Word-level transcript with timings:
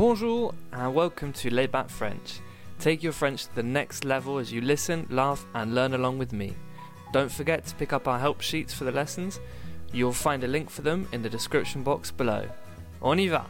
Bonjour 0.00 0.54
and 0.72 0.94
welcome 0.94 1.30
to 1.34 1.50
Laid 1.50 1.72
Back 1.72 1.90
French. 1.90 2.40
Take 2.78 3.02
your 3.02 3.12
French 3.12 3.44
to 3.44 3.54
the 3.54 3.62
next 3.62 4.06
level 4.06 4.38
as 4.38 4.50
you 4.50 4.62
listen, 4.62 5.06
laugh, 5.10 5.44
and 5.52 5.74
learn 5.74 5.92
along 5.92 6.16
with 6.16 6.32
me. 6.32 6.54
Don't 7.12 7.30
forget 7.30 7.66
to 7.66 7.74
pick 7.74 7.92
up 7.92 8.08
our 8.08 8.18
help 8.18 8.40
sheets 8.40 8.72
for 8.72 8.84
the 8.84 8.92
lessons. 8.92 9.40
You'll 9.92 10.14
find 10.14 10.42
a 10.42 10.48
link 10.48 10.70
for 10.70 10.80
them 10.80 11.06
in 11.12 11.20
the 11.20 11.28
description 11.28 11.82
box 11.82 12.10
below. 12.10 12.48
On 13.02 13.18
y 13.18 13.28
va! 13.28 13.44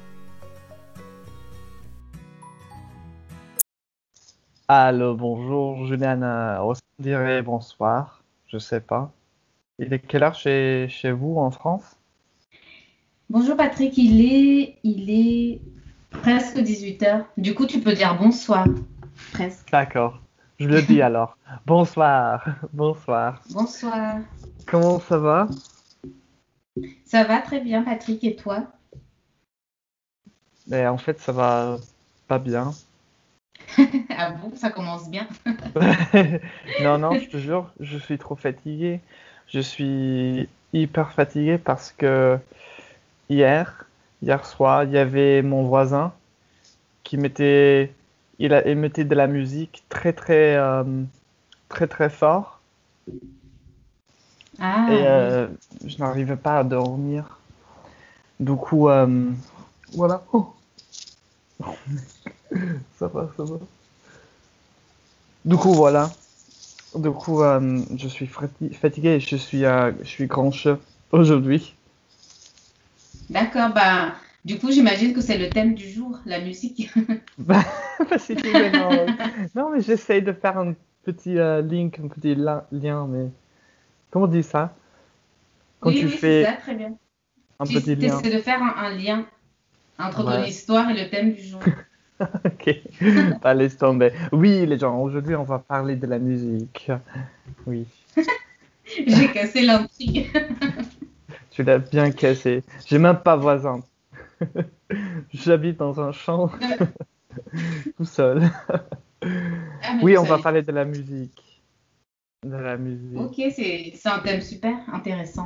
Allô, 4.69 5.15
bonjour, 5.15 5.87
Juliane. 5.87 6.25
euh, 6.25 6.65
On 6.65 6.75
dirait 6.99 7.43
bonsoir, 7.43 8.25
je 8.49 8.59
sais 8.59 8.81
pas. 8.81 9.13
Il 9.79 9.93
est 9.95 10.01
quelle 10.01 10.25
heure 10.25 10.35
chez, 10.35 10.89
chez 10.89 11.13
vous 11.13 11.37
en 11.39 11.53
France? 11.53 11.97
Bonjour 13.29 13.57
Patrick, 13.57 13.97
il 13.97 14.21
est, 14.21 14.79
il 14.83 15.11
est 15.11 15.61
presque 16.11 16.57
18h. 16.59 17.25
Du 17.37 17.55
coup, 17.55 17.67
tu 17.67 17.81
peux 17.81 17.93
dire 17.93 18.17
bonsoir. 18.17 18.67
Presque. 19.33 19.71
D'accord, 19.71 20.21
je 20.59 20.69
le 20.69 20.83
dis 20.83 21.03
alors. 21.03 21.37
Bonsoir, 21.67 22.45
bonsoir. 22.73 23.43
Bonsoir. 23.51 24.19
Comment 24.67 24.99
ça 25.01 25.19
va? 25.19 25.49
Ça 27.05 27.25
va 27.25 27.41
très 27.41 27.61
bien 27.61 27.83
Patrick 27.83 28.23
et 28.25 28.37
toi? 28.37 28.65
Mais 30.69 30.87
en 30.87 30.99
fait, 30.99 31.19
ça 31.19 31.33
va 31.33 31.79
pas 32.29 32.39
bien. 32.39 32.73
Ah 34.11 34.33
bon, 34.33 34.55
ça 34.55 34.71
commence 34.71 35.11
bien. 35.11 35.27
Non, 36.81 36.99
non, 36.99 37.15
je 37.19 37.29
te 37.29 37.37
jure, 37.39 37.73
je 37.81 37.99
suis 37.99 38.19
trop 38.19 38.37
fatigué. 38.37 39.01
Je 39.49 39.61
suis 39.61 40.49
hyper 40.73 41.13
fatigué 41.13 41.59
parce 41.59 41.93
que 41.93 42.39
hier, 43.29 43.87
hier 44.23 44.45
soir, 44.47 44.85
il 44.85 44.91
y 44.93 44.99
avait 44.99 45.43
mon 45.43 45.65
voisin 45.65 46.13
qui 47.05 47.17
mettait, 47.19 47.93
il, 48.39 48.55
a, 48.55 48.67
il 48.69 48.77
mettait 48.79 49.05
de 49.05 49.15
la 49.15 49.27
musique 49.29 49.85
très 49.91 50.13
très 50.13 50.57
euh, 50.57 50.85
très 51.69 51.87
très 51.89 52.11
fort 52.11 52.61
Ah, 54.59 54.87
et 54.93 55.07
euh, 55.07 55.47
je 55.87 55.99
n'arrivais 55.99 56.37
pas 56.37 56.59
à 56.59 56.65
dormir. 56.65 57.39
Du 58.41 58.55
coup, 58.57 58.89
euh, 58.89 59.31
voilà. 59.93 60.23
Oh. 60.33 60.47
Ça 62.99 63.07
va, 63.09 63.29
ça 63.37 63.45
va. 63.45 63.57
Du 65.45 65.57
coup, 65.57 65.73
voilà. 65.75 66.11
Du 66.95 67.11
coup, 67.11 67.41
je 67.97 68.09
suis 68.09 68.27
fati- 68.27 68.75
fatigué 68.75 69.11
et 69.11 69.21
je 69.21 69.37
suis, 69.37 69.61
je 69.63 70.05
suis 70.05 70.27
grancheux 70.27 70.79
aujourd'hui. 71.13 71.75
D'accord. 73.31 73.73
Bah, 73.73 74.15
du 74.45 74.59
coup, 74.59 74.71
j'imagine 74.71 75.15
que 75.15 75.21
c'est 75.23 75.39
le 75.39 75.53
thème 75.53 75.75
du 75.75 75.89
jour, 75.91 76.19
la 76.27 76.41
musique. 76.41 76.91
Bah, 77.39 77.65
bah, 78.11 78.19
c'est 78.19 78.37
tout, 78.37 78.55
mais 78.55 78.71
non. 78.71 79.13
Non, 79.55 79.71
mais 79.71 79.81
j'essaye 79.81 80.23
de 80.23 80.33
faire 80.33 80.59
un 80.59 80.75
petit 81.05 81.39
euh, 81.39 81.63
link, 81.63 81.99
un 81.99 82.09
petit 82.09 82.35
lien, 82.35 83.07
mais 83.09 83.31
comment 84.11 84.27
on 84.27 84.29
dit 84.29 84.43
ça? 84.43 84.75
Quand 85.81 85.93
Oui, 85.93 85.95
tu 85.95 86.09
oui, 86.09 86.19
c'est 86.19 86.33
fais 86.33 86.47
ça, 86.47 86.53
très 86.55 86.75
bien. 86.75 86.97
un 87.61 87.67
Tu 87.67 87.73
petit 87.73 87.95
lien. 87.97 88.27
de 88.31 88.39
faire 88.41 88.63
un, 88.63 88.75
un 88.77 88.95
lien 88.97 89.27
entre 89.99 90.25
ton 90.25 90.39
Ouais. 90.39 90.45
histoire 90.45 90.91
et 90.91 90.95
le 91.05 91.11
thème 91.11 91.35
du 91.35 91.43
jour. 91.43 91.63
Ok, 92.45 92.83
bah, 93.43 93.55
laisse 93.55 93.77
tomber. 93.79 94.13
Oui, 94.33 94.67
les 94.67 94.79
gens, 94.79 94.99
aujourd'hui, 95.01 95.35
on 95.37 95.45
va 95.45 95.59
parler 95.59 95.97
de 95.97 96.07
la 96.07 96.19
musique. 96.19 96.91
Oui, 97.67 97.87
J'ai 99.07 99.33
cassé 99.33 99.63
l'intrigue. 99.63 100.31
Tu 101.61 101.67
l'as 101.67 101.79
bien 101.79 102.11
cassé. 102.11 102.63
J'ai 102.87 102.99
même 102.99 103.19
pas 103.19 103.37
voisin. 103.37 103.81
J'habite 105.33 105.77
dans 105.77 106.01
un 106.01 106.11
champ 106.13 106.51
tout 107.97 108.05
seul. 108.05 108.43
Ah, 109.23 109.99
Oui, 110.03 110.17
on 110.17 110.25
va 110.25 110.39
parler 110.39 110.63
de 110.63 110.73
la 110.73 110.85
musique. 110.87 111.63
De 112.47 112.57
la 112.57 112.79
musique. 112.79 113.19
Ok, 113.19 113.35
c'est 113.55 113.93
un 114.07 114.19
thème 114.21 114.41
super 114.41 114.75
intéressant. 114.93 115.45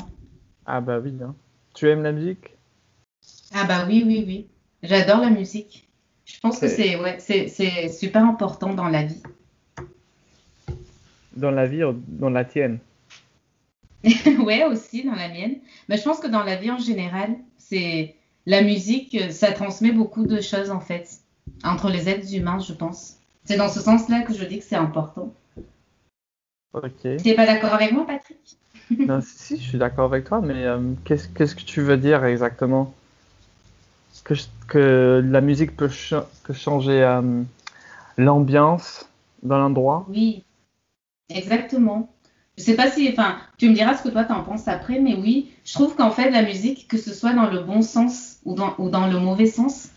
Ah 0.64 0.80
bah 0.80 1.00
oui, 1.00 1.14
hein. 1.22 1.34
Tu 1.74 1.88
aimes 1.88 2.04
la 2.04 2.12
musique? 2.12 2.56
Ah 3.52 3.64
bah 3.64 3.84
oui, 3.88 4.04
oui, 4.06 4.24
oui. 4.26 4.46
J'adore 4.82 5.20
la 5.20 5.30
musique. 5.30 5.88
Je 6.24 6.38
pense 6.40 6.60
que 6.60 6.68
C'est- 6.68 6.96
ouais, 6.96 7.16
c'est 7.18 7.48
c'est 7.48 7.88
super 7.88 8.24
important 8.24 8.72
dans 8.72 8.88
la 8.88 9.02
vie. 9.02 9.22
Dans 11.36 11.50
la 11.50 11.66
vie 11.66 11.82
dans 12.06 12.30
la 12.30 12.44
tienne? 12.44 12.78
Ouais, 14.44 14.64
aussi 14.64 15.04
dans 15.04 15.14
la 15.14 15.28
mienne. 15.28 15.56
Mais 15.88 15.96
je 15.96 16.02
pense 16.02 16.20
que 16.20 16.26
dans 16.26 16.44
la 16.44 16.56
vie 16.56 16.70
en 16.70 16.78
général, 16.78 17.36
c'est 17.58 18.14
la 18.46 18.62
musique, 18.62 19.14
euh, 19.14 19.30
ça 19.30 19.52
transmet 19.52 19.92
beaucoup 19.92 20.26
de 20.26 20.40
choses 20.40 20.70
en 20.70 20.80
fait 20.80 21.08
entre 21.62 21.90
les 21.90 22.08
êtres 22.08 22.34
humains, 22.34 22.58
je 22.58 22.72
pense. 22.72 23.16
C'est 23.44 23.56
dans 23.56 23.68
ce 23.68 23.80
sens-là 23.80 24.22
que 24.22 24.34
je 24.34 24.44
dis 24.44 24.58
que 24.58 24.64
c'est 24.64 24.76
important. 24.76 25.32
Ok. 26.72 27.00
Tu 27.02 27.28
n'es 27.28 27.34
pas 27.34 27.46
d'accord 27.46 27.72
avec 27.74 27.92
moi, 27.92 28.06
Patrick? 28.06 28.58
Non, 28.98 29.20
si, 29.20 29.38
si, 29.38 29.56
je 29.58 29.68
suis 29.70 29.78
d'accord 29.78 30.06
avec 30.06 30.24
toi, 30.24 30.40
mais 30.40 30.64
euh, 30.64 30.78
qu'est-ce, 31.04 31.28
qu'est-ce 31.28 31.54
que 31.54 31.62
tu 31.62 31.80
veux 31.80 31.96
dire 31.96 32.24
exactement? 32.24 32.92
Que, 34.24 34.34
je- 34.34 34.46
que 34.68 35.22
la 35.24 35.40
musique 35.40 35.76
peut 35.76 35.90
changer 36.52 37.02
euh, 37.02 37.42
l'ambiance 38.16 39.08
dans 39.42 39.58
l'endroit? 39.58 40.06
Oui, 40.08 40.44
exactement. 41.28 42.13
Je 42.56 42.62
sais 42.62 42.76
pas 42.76 42.90
si, 42.90 43.08
enfin, 43.10 43.36
tu 43.58 43.68
me 43.68 43.74
diras 43.74 43.96
ce 43.96 44.02
que 44.02 44.08
toi 44.08 44.24
t'en 44.24 44.42
penses 44.42 44.68
après, 44.68 45.00
mais 45.00 45.14
oui, 45.14 45.50
je 45.64 45.72
trouve 45.72 45.96
qu'en 45.96 46.10
fait, 46.10 46.30
la 46.30 46.42
musique, 46.42 46.86
que 46.86 46.98
ce 46.98 47.12
soit 47.12 47.32
dans 47.32 47.50
le 47.50 47.60
bon 47.60 47.82
sens 47.82 48.38
ou 48.44 48.54
dans, 48.54 49.06
le 49.08 49.18
mauvais 49.18 49.46
sens, 49.46 49.88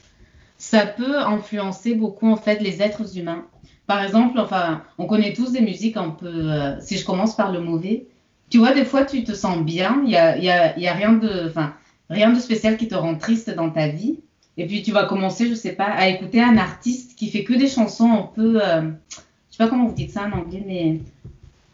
ça 0.57 0.85
peut 0.85 1.19
influencer 1.19 1.93
beaucoup, 1.93 2.27
en 2.27 2.35
fait, 2.37 2.61
les 2.61 2.81
êtres 2.81 3.17
humains. 3.17 3.45
Par 3.85 4.03
exemple, 4.03 4.39
enfin, 4.39 4.81
on 4.97 5.05
connaît 5.05 5.33
tous 5.33 5.51
des 5.51 5.61
musiques 5.61 5.97
un 5.97 6.09
peu, 6.09 6.27
euh, 6.27 6.79
si 6.81 6.97
je 6.97 7.05
commence 7.05 7.35
par 7.35 7.51
le 7.51 7.59
mauvais, 7.59 8.07
tu 8.49 8.57
vois, 8.57 8.73
des 8.73 8.85
fois, 8.85 9.05
tu 9.05 9.23
te 9.23 9.33
sens 9.33 9.59
bien, 9.59 10.01
il 10.05 10.11
y 10.11 10.17
a 10.17 10.93
rien 10.93 11.13
de, 11.13 11.47
enfin, 11.47 11.73
rien 12.09 12.31
de 12.31 12.39
spécial 12.39 12.77
qui 12.77 12.87
te 12.87 12.95
rend 12.95 13.15
triste 13.15 13.49
dans 13.49 13.69
ta 13.69 13.87
vie. 13.87 14.19
Et 14.57 14.65
puis, 14.65 14.81
tu 14.81 14.91
vas 14.91 15.05
commencer, 15.05 15.47
je 15.47 15.53
sais 15.53 15.73
pas, 15.73 15.85
à 15.85 16.07
écouter 16.07 16.41
un 16.41 16.57
artiste 16.57 17.17
qui 17.17 17.29
fait 17.29 17.43
que 17.43 17.53
des 17.53 17.67
chansons 17.67 18.11
un 18.11 18.29
peu, 18.33 18.59
euh, 18.61 18.81
je 19.11 19.15
sais 19.51 19.57
pas 19.57 19.67
comment 19.67 19.85
vous 19.85 19.93
dites 19.93 20.11
ça 20.11 20.23
en 20.23 20.31
anglais, 20.31 20.63
mais 20.65 20.99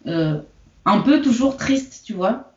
euh, 0.08 0.42
un 0.86 1.00
peu 1.00 1.22
toujours 1.22 1.58
triste, 1.58 2.04
tu 2.06 2.14
vois. 2.14 2.54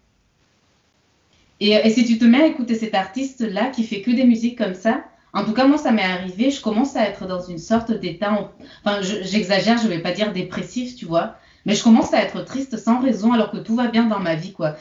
Et, 1.60 1.88
si 1.90 2.04
tu 2.04 2.18
te 2.18 2.24
mets 2.24 2.42
à 2.42 2.46
écouter 2.46 2.74
cet 2.74 2.94
artiste-là 2.94 3.70
qui 3.70 3.84
fait 3.84 4.02
que 4.02 4.10
des 4.10 4.24
musiques 4.24 4.58
comme 4.58 4.74
ça, 4.74 5.04
en 5.32 5.44
tout 5.44 5.52
cas, 5.52 5.66
moi, 5.66 5.78
ça 5.78 5.90
m'est 5.92 6.02
arrivé, 6.02 6.50
je 6.50 6.60
commence 6.60 6.96
à 6.96 7.06
être 7.06 7.26
dans 7.26 7.40
une 7.40 7.58
sorte 7.58 7.92
d'état, 7.92 8.32
en- 8.32 8.50
enfin, 8.84 9.00
je- 9.02 9.22
j'exagère, 9.22 9.78
je 9.78 9.88
vais 9.88 9.98
pas 10.00 10.12
dire 10.12 10.32
dépressif, 10.32 10.96
tu 10.96 11.04
vois, 11.06 11.36
mais 11.64 11.74
je 11.74 11.82
commence 11.82 12.12
à 12.14 12.22
être 12.22 12.42
triste 12.44 12.76
sans 12.76 13.00
raison 13.00 13.32
alors 13.32 13.50
que 13.50 13.58
tout 13.58 13.74
va 13.74 13.88
bien 13.88 14.04
dans 14.04 14.20
ma 14.20 14.34
vie, 14.34 14.52
quoi. 14.52 14.76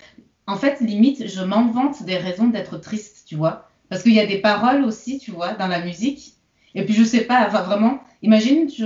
En 0.47 0.57
fait, 0.57 0.79
limite, 0.81 1.27
je 1.27 1.41
m'invente 1.43 2.03
des 2.03 2.17
raisons 2.17 2.47
d'être 2.47 2.77
triste, 2.77 3.23
tu 3.27 3.35
vois, 3.35 3.69
parce 3.89 4.03
qu'il 4.03 4.13
y 4.13 4.19
a 4.19 4.25
des 4.25 4.39
paroles 4.39 4.83
aussi, 4.83 5.17
tu 5.19 5.31
vois, 5.31 5.53
dans 5.53 5.67
la 5.67 5.81
musique. 5.81 6.33
Et 6.75 6.83
puis, 6.85 6.93
je 6.93 7.03
sais 7.03 7.21
pas, 7.21 7.47
vraiment, 7.47 7.99
imagine, 8.21 8.69
je, 8.69 8.85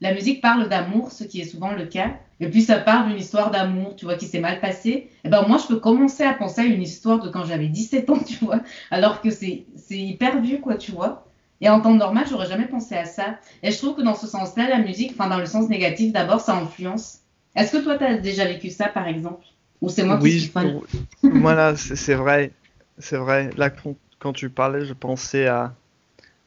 la 0.00 0.14
musique 0.14 0.40
parle 0.40 0.68
d'amour, 0.68 1.12
ce 1.12 1.24
qui 1.24 1.40
est 1.40 1.44
souvent 1.44 1.72
le 1.72 1.86
cas, 1.86 2.18
et 2.42 2.50
puis 2.50 2.62
ça 2.62 2.78
parle 2.78 3.08
d'une 3.08 3.18
histoire 3.18 3.50
d'amour, 3.50 3.94
tu 3.96 4.04
vois, 4.04 4.16
qui 4.16 4.26
s'est 4.26 4.40
mal 4.40 4.60
passée. 4.60 5.08
Et 5.24 5.28
ben 5.28 5.42
moi, 5.46 5.58
je 5.58 5.66
peux 5.68 5.78
commencer 5.80 6.24
à 6.24 6.34
penser 6.34 6.62
à 6.62 6.64
une 6.64 6.82
histoire 6.82 7.20
de 7.20 7.28
quand 7.28 7.44
j'avais 7.44 7.68
17 7.68 8.10
ans, 8.10 8.18
tu 8.26 8.44
vois, 8.44 8.60
alors 8.90 9.20
que 9.20 9.30
c'est 9.30 9.64
hyper 9.90 10.40
vieux, 10.40 10.58
quoi, 10.58 10.76
tu 10.76 10.92
vois. 10.92 11.26
Et 11.60 11.68
en 11.68 11.80
temps 11.80 11.94
normal, 11.94 12.26
j'aurais 12.28 12.48
jamais 12.48 12.66
pensé 12.66 12.96
à 12.96 13.04
ça. 13.04 13.38
Et 13.62 13.70
je 13.70 13.78
trouve 13.78 13.94
que 13.94 14.02
dans 14.02 14.16
ce 14.16 14.26
sens-là, 14.26 14.68
la 14.68 14.78
musique, 14.80 15.12
enfin 15.12 15.28
dans 15.28 15.38
le 15.38 15.46
sens 15.46 15.68
négatif, 15.68 16.12
d'abord, 16.12 16.40
ça 16.40 16.56
influence. 16.56 17.20
Est-ce 17.54 17.76
que 17.76 17.82
toi, 17.84 17.96
tu 17.96 18.04
as 18.04 18.16
déjà 18.18 18.44
vécu 18.44 18.70
ça, 18.70 18.88
par 18.88 19.06
exemple? 19.06 19.44
Ou 19.80 19.88
c'est 19.88 20.02
moi 20.04 20.16
qui 20.18 20.24
Oui, 20.24 20.40
suis 20.40 20.50
folle? 20.50 20.80
je- 20.92 20.98
voilà, 21.30 21.76
c'est 21.76 22.14
vrai, 22.14 22.50
c'est 22.98 23.16
vrai. 23.16 23.50
Là, 23.56 23.70
quand, 24.18 24.32
tu 24.32 24.50
parlais, 24.50 24.84
je 24.84 24.92
pensais 24.94 25.46
à, 25.46 25.74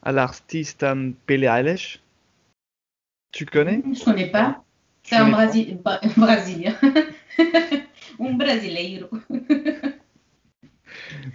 à 0.02 0.12
l'artiste 0.12 0.82
euh, 0.84 1.12
Billie 1.28 1.46
Eilish. 1.46 2.00
Tu 3.32 3.46
connais? 3.46 3.82
Je 3.92 4.04
connais 4.04 4.30
pas. 4.30 4.65
C'est 5.08 5.16
un 5.16 5.30
pas 5.30 5.46
Brasi- 5.46 5.74
Bra- 5.82 6.00
Brésilien. 6.16 6.74
un 8.20 8.32
brasileiro. 8.34 9.08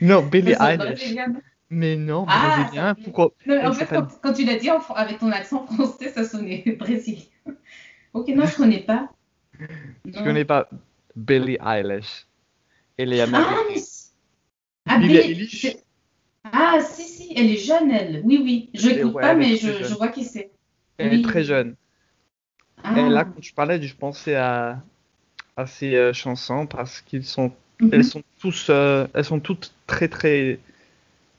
Non, 0.01 0.23
Billie 0.23 0.53
C'est 0.53 0.59
un 0.61 0.79
Eilish. 0.79 1.15
Mais 1.69 1.95
non, 1.95 2.25
Ah, 2.27 2.57
brésilien. 2.63 2.95
ça- 2.95 3.03
Pourquoi? 3.03 3.31
Non, 3.45 3.55
mais 3.55 3.65
en 3.65 3.73
fait, 3.73 3.85
quand, 3.85 4.07
quand 4.21 4.33
tu 4.33 4.43
l'as 4.45 4.57
dit 4.57 4.69
en 4.69 4.79
avec 4.93 5.19
ton 5.19 5.31
accent 5.31 5.65
français, 5.67 6.09
ça 6.09 6.25
sonnait 6.25 6.63
brésilien. 6.79 7.23
Ok, 8.13 8.27
non, 8.29 8.45
je 8.45 8.55
connais 8.57 8.81
pas. 8.81 9.09
Tu 9.57 10.11
Non. 10.11 10.23
connais 10.23 10.43
pas 10.45 10.67
Billie 11.15 11.57
Eilish? 11.65 12.27
Elle 12.97 13.13
est 13.13 13.21
Ah, 13.21 13.23
américaine. 13.23 13.55
mais... 13.73 13.81
Ah, 14.87 14.97
Billie 14.97 15.07
Billie- 15.17 15.31
Eilish? 15.31 15.77
Ah, 16.43 16.79
si, 16.81 17.03
si, 17.03 17.33
elle 17.37 17.51
est 17.51 17.57
jeune, 17.57 17.91
elle. 17.91 18.21
Oui, 18.25 18.41
oui. 18.43 18.69
Je 18.73 18.89
est- 18.89 18.95
l'écoute 18.95 19.13
ouais, 19.13 19.21
pas, 19.21 19.35
mais 19.35 19.55
je, 19.55 19.83
je 19.83 19.93
vois 19.93 20.07
qui 20.09 20.25
c'est. 20.25 20.51
Elle 20.97 21.11
Oui. 21.13 21.19
est 21.19 21.23
très 21.23 21.43
jeune. 21.43 21.75
Ah. 22.83 22.99
Et 22.99 23.09
là, 23.09 23.25
quand 23.25 23.39
tu 23.41 23.53
parlais, 23.53 23.81
je 23.81 23.95
pensais 23.95 24.35
à, 24.35 24.79
à 25.57 25.67
ces 25.67 25.95
euh, 25.95 26.13
chansons 26.13 26.65
parce 26.65 27.01
qu'ils 27.01 27.25
sont, 27.25 27.51
Mhm. 27.79 27.89
elles 27.93 28.03
sont 28.05 28.23
tous, 28.39 28.67
euh, 28.69 29.07
elles 29.13 29.25
sont 29.25 29.39
toutes 29.39 29.73
très 29.87 30.07
très, 30.07 30.59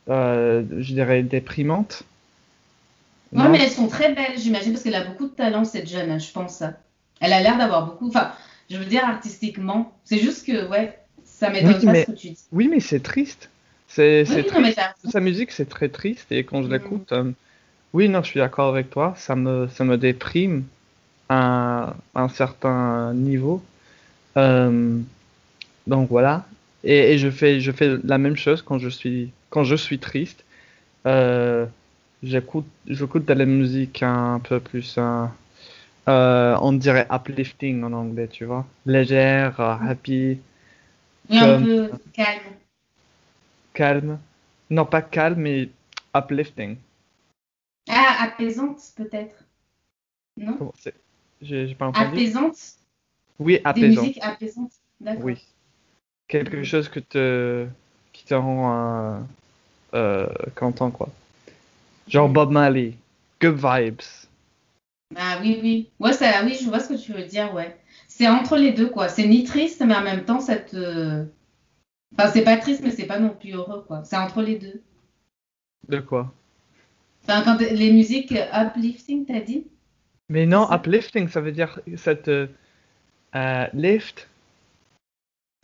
euh, 0.09 0.63
je 0.79 0.93
dirais, 0.95 1.23
déprimantes. 1.23 2.03
Ouais, 3.33 3.43
Non, 3.45 3.51
mais 3.51 3.61
elles 3.63 3.71
sont 3.71 3.89
très 3.89 4.13
belles, 4.15 4.37
j'imagine, 4.39 4.73
parce 4.73 4.85
qu'elle 4.85 4.95
a 4.95 5.05
beaucoup 5.05 5.27
de 5.29 5.35
talent, 5.35 5.65
cette 5.65 5.89
jeune, 5.89 6.11
hein, 6.11 6.19
je 6.19 6.31
pense. 6.33 6.63
Elle 7.21 7.33
a 7.33 7.41
l'air 7.41 7.57
d'avoir 7.59 7.87
beaucoup. 7.87 8.09
Enfin, 8.09 8.33
je 8.69 8.77
veux 8.77 8.85
dire 8.85 9.05
artistiquement. 9.05 9.97
C'est 10.05 10.19
juste 10.19 10.47
que, 10.47 10.69
ouais, 10.69 10.99
ça 11.25 11.49
m'étonne 11.51 11.75
Oui, 11.75 11.85
pas 11.85 11.93
mais- 11.93 12.05
ce 12.05 12.11
que 12.11 12.17
tu 12.17 12.29
dis. 12.31 12.39
Oui, 12.53 12.69
mais 12.69 12.81
c'est 12.81 13.01
triste. 13.01 13.49
C'est 13.89 14.25
Oui. 14.29 14.75
Sa 15.11 15.21
musique, 15.21 15.51
c'est 15.53 15.69
très 15.69 15.89
triste 15.91 16.33
et 16.33 16.45
quand 16.45 16.63
je 16.63 16.69
Mhm. 16.69 16.73
l'écoute, 16.73 17.13
oui, 17.93 18.09
non, 18.09 18.23
je 18.23 18.29
suis 18.29 18.41
d'accord 18.41 18.69
avec 18.69 18.89
toi, 18.91 19.15
ça 19.17 19.37
me, 19.37 19.69
ça 19.69 19.85
me 19.85 19.99
déprime 19.99 20.65
à 21.33 21.95
un 22.15 22.29
certain 22.29 23.15
niveau. 23.15 23.63
Euh, 24.37 24.99
donc 25.87 26.09
voilà. 26.11 26.47
Et, 26.85 27.13
et 27.13 27.19
je 27.19 27.31
fais, 27.31 27.61
je 27.61 27.73
fais 27.73 27.97
la 28.05 28.19
même 28.19 28.37
chose 28.37 28.63
quand 28.63 28.79
je 28.79 28.89
suis, 28.89 29.33
quand 29.51 29.65
je 29.65 29.77
suis 29.77 29.99
triste. 29.99 30.45
Euh, 31.07 31.67
j'écoute, 32.23 32.67
j'écoute 32.87 33.25
de 33.27 33.33
la 33.33 33.47
musique 33.47 34.03
un 34.03 34.41
peu 34.41 34.61
plus, 34.61 34.97
euh, 34.99 35.27
euh, 36.09 36.57
on 36.61 36.73
dirait 36.73 37.07
uplifting 37.11 37.83
en 37.85 37.93
anglais, 37.93 38.29
tu 38.29 38.45
vois. 38.45 38.67
Légère, 38.87 39.61
happy, 39.61 40.39
Et 41.31 41.39
un 41.39 41.63
peu 41.65 41.91
calme. 42.13 42.57
calme. 43.73 44.19
Non, 44.71 44.85
pas 44.85 45.03
calme, 45.03 45.41
mais 45.41 45.69
uplifting. 46.15 46.77
Ah, 47.89 48.25
apaisante, 48.25 48.81
peut-être. 48.97 49.45
Non? 50.37 50.73
J'ai 51.43 51.75
pas 51.75 51.89
entendu. 51.89 52.07
Apaisante? 52.07 52.57
Oui, 53.39 53.55
Des 53.55 53.63
apaisant. 53.65 54.03
musiques 54.03 54.23
apaisantes 54.23 54.73
D'accord. 55.01 55.25
Oui. 55.25 55.39
Quelque 56.29 56.63
chose 56.63 56.89
que 56.89 57.01
te... 57.01 57.67
qui 58.13 58.25
te 58.25 58.35
rend 58.35 59.27
euh, 59.95 60.27
content, 60.55 60.91
quoi. 60.91 61.09
Genre 62.09 62.29
Bob 62.29 62.53
Marley. 62.53 62.95
Good 63.41 63.57
vibes. 63.57 64.01
Ah 65.17 65.39
oui, 65.43 65.59
oui. 65.63 65.91
Ouais, 65.99 66.13
ça, 66.13 66.43
oui, 66.45 66.57
je 66.63 66.69
vois 66.69 66.81
ce 66.81 66.91
que 66.95 66.99
tu 66.99 67.13
veux 67.13 67.25
dire, 67.25 67.53
ouais. 67.55 67.77
C'est 68.09 68.29
entre 68.29 68.57
les 68.57 68.73
deux, 68.73 68.89
quoi. 68.89 69.09
C'est 69.09 69.27
ni 69.27 69.45
triste, 69.45 69.83
mais 69.85 69.95
en 69.95 70.03
même 70.03 70.25
temps, 70.25 70.41
ça 70.41 70.57
te... 70.57 71.25
Enfin, 72.17 72.31
c'est 72.31 72.45
pas 72.45 72.57
triste, 72.57 72.83
mais 72.85 72.91
c'est 72.91 73.07
pas 73.07 73.19
non 73.19 73.31
plus 73.31 73.53
heureux, 73.53 73.85
quoi. 73.87 74.05
C'est 74.05 74.17
entre 74.17 74.43
les 74.43 74.57
deux. 74.59 74.81
De 75.89 75.99
quoi? 75.99 76.33
Enfin, 77.25 77.43
quand 77.43 77.59
les 77.59 77.93
musiques 77.93 78.33
uplifting, 78.53 79.27
t'as 79.27 79.41
dit? 79.41 79.67
Mais 80.29 80.47
non, 80.47 80.69
uplifting, 80.71 81.29
ça 81.29 81.41
veut 81.41 81.53
dire 81.53 81.81
ça 81.97 82.15
te 82.15 82.49
euh, 83.35 83.67
lift. 83.73 84.29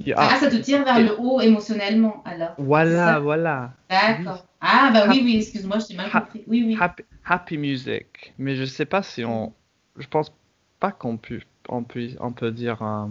You 0.00 0.14
Ah, 0.16 0.36
ça 0.38 0.50
te 0.50 0.56
tire 0.56 0.84
vers 0.84 1.00
le 1.00 1.18
haut 1.18 1.40
émotionnellement, 1.40 2.22
alors. 2.24 2.54
Voilà, 2.58 3.18
voilà. 3.18 3.72
D'accord. 3.90 4.46
Ah, 4.60 4.90
bah 4.92 5.06
oui, 5.08 5.20
oui, 5.24 5.36
excuse-moi, 5.38 5.78
je 5.78 5.86
t'ai 5.86 5.94
mal 5.94 6.10
compris. 6.10 6.44
Oui, 6.46 6.64
oui. 6.66 6.76
Happy, 6.78 7.04
happy 7.24 7.58
music. 7.58 8.32
Mais 8.38 8.56
je 8.56 8.64
sais 8.64 8.84
pas 8.86 9.02
si 9.02 9.24
on. 9.24 9.52
Je 9.96 10.06
pense 10.06 10.32
pas 10.78 10.92
qu'on 10.92 11.16
peut, 11.16 11.40
on 11.68 11.82
peut, 11.82 12.08
on 12.20 12.32
peut 12.32 12.52
dire 12.52 12.82
euh, 12.82 13.06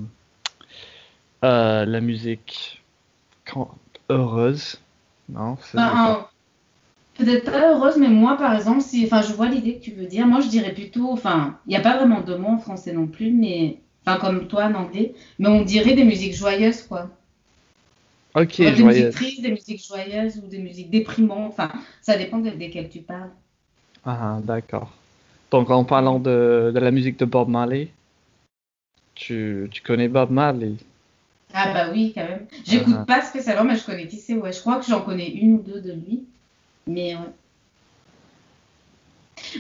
euh, 1.43 1.85
la 1.85 2.01
musique 2.01 2.83
heureuse. 4.09 4.79
Non, 5.29 5.57
c'est 5.61 5.77
en- 5.77 6.27
Peut-être 7.17 7.51
pas 7.51 7.73
heureuse, 7.73 7.97
mais 7.97 8.09
moi, 8.09 8.37
par 8.37 8.53
exemple, 8.55 8.81
si, 8.81 9.03
enfin, 9.05 9.21
je 9.21 9.33
vois 9.33 9.47
l'idée 9.47 9.75
que 9.75 9.83
tu 9.83 9.91
veux 9.91 10.05
dire. 10.05 10.27
Moi, 10.27 10.39
je 10.41 10.49
dirais 10.49 10.73
plutôt, 10.73 11.11
enfin, 11.11 11.59
il 11.65 11.69
n'y 11.69 11.75
a 11.75 11.81
pas 11.81 11.97
vraiment 11.97 12.21
de 12.21 12.35
mots 12.35 12.49
en 12.49 12.57
français 12.59 12.93
non 12.93 13.07
plus, 13.07 13.31
mais, 13.31 13.79
enfin, 14.05 14.19
comme 14.19 14.47
toi 14.47 14.65
en 14.65 14.75
anglais, 14.75 15.13
mais 15.39 15.49
on 15.49 15.63
dirait 15.63 15.95
des 15.95 16.03
musiques 16.03 16.35
joyeuses, 16.35 16.83
quoi. 16.83 17.09
Ok, 18.35 18.57
des 18.57 18.83
musiques 18.83 19.09
tristes, 19.09 19.41
des 19.41 19.51
musiques 19.51 19.83
joyeuses 19.83 20.37
ou 20.37 20.47
des 20.47 20.59
musiques 20.59 20.91
déprimantes. 20.91 21.53
Enfin, 21.53 21.71
ça 22.01 22.17
dépend 22.17 22.37
de, 22.37 22.51
desquelles 22.51 22.89
tu 22.89 22.99
parles. 22.99 23.31
Ah, 24.05 24.39
d'accord. 24.43 24.93
Donc, 25.49 25.71
en 25.71 25.83
parlant 25.83 26.19
de, 26.19 26.71
de 26.73 26.79
la 26.79 26.91
musique 26.91 27.17
de 27.17 27.25
Bob 27.25 27.49
Marley, 27.49 27.87
tu, 29.15 29.67
tu 29.71 29.81
connais 29.81 30.07
Bob 30.07 30.29
Marley? 30.29 30.73
Ah 31.53 31.73
bah 31.73 31.87
oui, 31.91 32.11
quand 32.13 32.23
même. 32.23 32.45
J'écoute 32.65 32.95
Ah. 32.99 33.05
pas 33.05 33.21
spécialement, 33.21 33.63
mais 33.63 33.77
je 33.77 33.85
connais 33.85 34.07
qui 34.07 34.17
c'est. 34.17 34.35
Ouais, 34.35 34.51
je 34.51 34.59
crois 34.59 34.79
que 34.79 34.85
j'en 34.85 35.01
connais 35.01 35.29
une 35.29 35.53
ou 35.53 35.61
deux 35.61 35.81
de 35.81 35.93
lui. 35.93 36.25
Mais 36.87 37.15
ouais. 37.15 37.21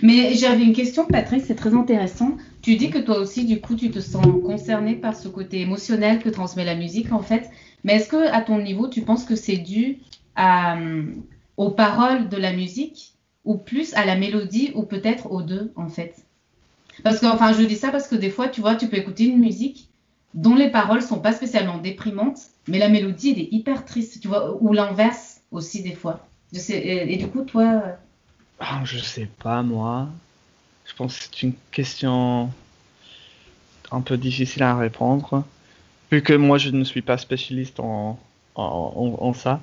Mais 0.01 0.33
j'avais 0.35 0.63
une 0.63 0.73
question, 0.73 1.05
Patrick, 1.05 1.43
c'est 1.45 1.55
très 1.55 1.73
intéressant. 1.73 2.37
Tu 2.61 2.75
dis 2.75 2.89
que 2.89 2.97
toi 2.97 3.19
aussi, 3.19 3.45
du 3.45 3.61
coup, 3.61 3.75
tu 3.75 3.89
te 3.91 3.99
sens 3.99 4.25
concerné 4.43 4.95
par 4.95 5.15
ce 5.15 5.27
côté 5.27 5.61
émotionnel 5.61 6.19
que 6.19 6.29
transmet 6.29 6.65
la 6.65 6.75
musique, 6.75 7.11
en 7.11 7.21
fait. 7.21 7.49
Mais 7.83 7.93
est-ce 7.95 8.09
que, 8.09 8.31
à 8.31 8.41
ton 8.41 8.59
niveau, 8.59 8.87
tu 8.87 9.01
penses 9.01 9.23
que 9.23 9.35
c'est 9.35 9.57
dû 9.57 9.99
à, 10.35 10.77
euh, 10.77 11.05
aux 11.57 11.71
paroles 11.71 12.29
de 12.29 12.37
la 12.37 12.53
musique 12.53 13.13
ou 13.45 13.57
plus 13.57 13.93
à 13.93 14.05
la 14.05 14.15
mélodie 14.15 14.71
ou 14.75 14.83
peut-être 14.83 15.31
aux 15.31 15.41
deux, 15.41 15.71
en 15.75 15.87
fait? 15.87 16.15
Parce 17.03 17.19
que, 17.19 17.27
enfin, 17.27 17.53
je 17.53 17.63
dis 17.63 17.75
ça 17.75 17.91
parce 17.91 18.07
que 18.07 18.15
des 18.15 18.29
fois, 18.29 18.49
tu 18.49 18.61
vois, 18.61 18.75
tu 18.75 18.87
peux 18.87 18.97
écouter 18.97 19.25
une 19.25 19.39
musique 19.39 19.89
dont 20.33 20.55
les 20.55 20.69
paroles 20.69 21.01
sont 21.01 21.19
pas 21.19 21.33
spécialement 21.33 21.77
déprimantes, 21.77 22.39
mais 22.67 22.79
la 22.79 22.89
mélodie, 22.89 23.31
elle 23.31 23.39
est 23.39 23.49
hyper 23.51 23.85
triste, 23.85 24.19
tu 24.21 24.27
vois, 24.27 24.61
ou 24.61 24.73
l'inverse 24.73 25.41
aussi 25.51 25.81
des 25.81 25.95
fois. 25.95 26.27
Je 26.51 26.59
sais, 26.59 26.77
et, 26.77 27.13
et 27.13 27.17
du 27.17 27.29
coup, 27.29 27.43
toi, 27.45 27.63
euh, 27.85 27.95
Ah, 28.59 28.83
je 28.85 28.99
sais 28.99 29.25
pas, 29.25 29.63
moi. 29.63 30.09
Je 30.85 30.93
pense 30.95 31.17
que 31.19 31.25
c'est 31.25 31.43
une 31.43 31.55
question 31.71 32.51
un 33.91 34.01
peu 34.01 34.17
difficile 34.17 34.63
à 34.63 34.75
répondre, 34.77 35.43
vu 36.11 36.21
que 36.23 36.33
moi 36.33 36.57
je 36.57 36.69
ne 36.71 36.83
suis 36.85 37.01
pas 37.01 37.17
spécialiste 37.17 37.79
en, 37.79 38.19
en, 38.55 38.63
en- 38.63 39.23
en 39.27 39.33
ça. 39.33 39.61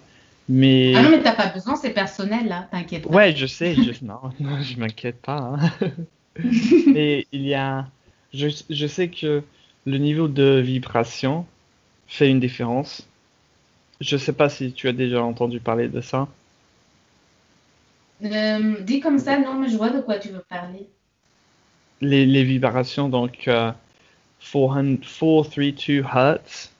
Mais 0.48 0.94
ah 0.94 1.02
non, 1.02 1.10
mais 1.10 1.22
t'as 1.22 1.34
pas 1.34 1.48
besoin, 1.48 1.76
c'est 1.76 1.92
personnel 1.92 2.48
là, 2.48 2.68
t'inquiète 2.70 3.10
pas. 3.10 3.10
ouais, 3.14 3.34
je 3.36 3.46
sais, 3.46 3.76
je, 3.76 3.92
non, 4.04 4.20
non, 4.40 4.60
je 4.62 4.78
m'inquiète 4.78 5.20
pas. 5.22 5.38
hein. 5.38 5.70
Mais 6.94 7.26
il 7.32 7.42
y 7.42 7.54
a, 7.54 7.88
je, 8.32 8.48
je 8.70 8.86
sais 8.86 9.08
que 9.10 9.42
le 9.86 9.98
niveau 9.98 10.28
de 10.28 10.60
vibration 10.60 11.46
fait 12.08 12.30
une 12.30 12.40
différence. 12.40 13.08
Je 14.00 14.16
sais 14.16 14.32
pas 14.34 14.48
si 14.50 14.72
tu 14.72 14.88
as 14.88 14.92
déjà 14.92 15.22
entendu 15.24 15.60
parler 15.60 15.88
de 15.88 16.00
ça. 16.00 16.28
Euh, 18.22 18.80
dis 18.82 18.98
comme 19.00 19.18
ça, 19.18 19.38
non, 19.38 19.54
mais 19.54 19.68
je 19.68 19.76
vois 19.76 19.90
de 19.90 20.00
quoi 20.00 20.18
tu 20.18 20.30
veux 20.30 20.42
parler. 20.48 20.90
les, 22.00 22.24
les 22.26 22.44
vibrations, 22.44 23.08
donc 23.08 23.48
euh, 23.48 23.72
400 24.40 24.84
432 25.02 26.04
Hertz. 26.04 26.72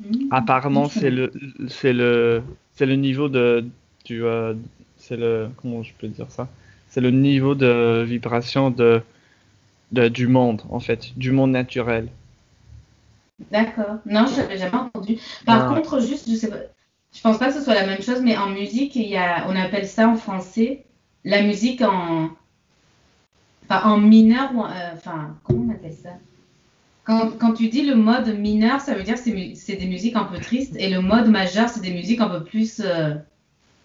Hmm. 0.00 0.30
Apparemment, 0.30 0.88
c'est 0.88 1.10
le, 1.10 1.30
c'est 1.68 1.92
le, 1.92 2.42
c'est 2.72 2.86
le 2.86 2.96
niveau 2.96 3.28
de, 3.28 3.68
du, 4.04 4.24
euh, 4.24 4.54
c'est 4.96 5.16
le, 5.16 5.50
comment 5.56 5.82
je 5.82 5.92
peux 5.98 6.08
dire 6.08 6.30
ça? 6.30 6.48
C'est 6.88 7.00
le 7.00 7.10
niveau 7.10 7.54
de 7.54 8.02
vibration 8.06 8.70
de, 8.70 9.02
de, 9.92 10.08
du 10.08 10.28
monde, 10.28 10.62
en 10.70 10.80
fait, 10.80 11.18
du 11.18 11.32
monde 11.32 11.52
naturel. 11.52 12.08
D'accord. 13.50 13.98
Non, 14.06 14.26
je 14.26 14.36
n'avais 14.36 14.56
jamais 14.58 14.76
entendu. 14.76 15.18
Par 15.46 15.66
Ouais. 15.68 15.68
contre, 15.68 16.00
juste, 16.00 16.28
je 16.30 16.36
sais 16.36 16.48
pas, 16.48 16.58
je 17.12 17.20
pense 17.20 17.38
pas 17.38 17.48
que 17.48 17.54
ce 17.54 17.62
soit 17.62 17.74
la 17.74 17.86
même 17.86 18.02
chose, 18.02 18.20
mais 18.22 18.36
en 18.36 18.50
musique, 18.50 18.96
il 18.96 19.08
y 19.08 19.16
a, 19.16 19.46
on 19.48 19.56
appelle 19.56 19.86
ça 19.86 20.08
en 20.08 20.16
français 20.16 20.84
la 21.24 21.42
musique 21.42 21.82
en, 21.82 22.30
enfin, 23.64 23.88
en 23.88 23.98
mineur, 23.98 24.50
euh, 24.56 24.90
enfin, 24.94 25.36
comment 25.44 25.66
on 25.68 25.70
appelle 25.70 25.94
ça? 25.94 26.10
Quand, 27.04 27.36
quand 27.38 27.52
tu 27.52 27.68
dis 27.68 27.82
le 27.82 27.96
mode 27.96 28.38
mineur, 28.38 28.80
ça 28.80 28.94
veut 28.94 29.02
dire 29.02 29.14
que 29.14 29.20
c'est 29.20 29.54
c'est 29.56 29.76
des 29.76 29.86
musiques 29.86 30.16
un 30.16 30.24
peu 30.24 30.38
tristes, 30.38 30.76
et 30.78 30.88
le 30.88 31.00
mode 31.00 31.28
majeur, 31.28 31.68
c'est 31.68 31.82
des 31.82 31.92
musiques 31.92 32.20
un 32.20 32.28
peu 32.28 32.44
plus 32.44 32.80
euh, 32.84 33.14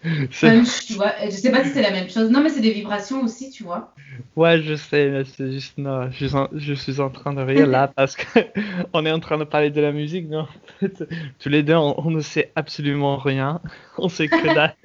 punch, 0.02 0.86
tu 0.86 0.94
vois. 0.94 1.14
Je 1.26 1.32
sais 1.32 1.52
pas 1.52 1.64
si 1.64 1.72
c'est 1.72 1.82
la 1.82 1.92
même 1.92 2.10
chose. 2.10 2.30
Non, 2.30 2.42
mais 2.42 2.50
c'est 2.50 2.62
des 2.62 2.72
vibrations 2.72 3.24
aussi, 3.24 3.50
tu 3.50 3.64
vois. 3.64 3.94
Ouais, 4.36 4.62
je 4.62 4.76
sais, 4.76 5.10
mais 5.10 5.24
c'est 5.26 5.52
juste, 5.52 5.78
non, 5.78 6.10
je 6.12 6.26
suis 6.26 6.36
en, 6.36 6.48
je 6.54 6.74
suis 6.74 7.00
en 7.00 7.10
train 7.10 7.34
de 7.34 7.42
rire 7.42 7.68
là 7.68 7.88
parce 7.96 8.16
que 8.16 8.40
on 8.94 9.06
est 9.06 9.12
en 9.12 9.20
train 9.20 9.38
de 9.38 9.44
parler 9.44 9.70
de 9.70 9.82
la 9.82 9.92
musique, 9.92 10.28
non? 10.30 10.48
Tous 11.40 11.50
les 11.50 11.64
deux, 11.64 11.76
on, 11.76 12.00
on 12.00 12.12
ne 12.12 12.22
sait 12.22 12.52
absolument 12.56 13.18
rien. 13.18 13.62
On 13.98 14.10
sait 14.10 14.28
que 14.28 14.54
dalle. 14.54 14.76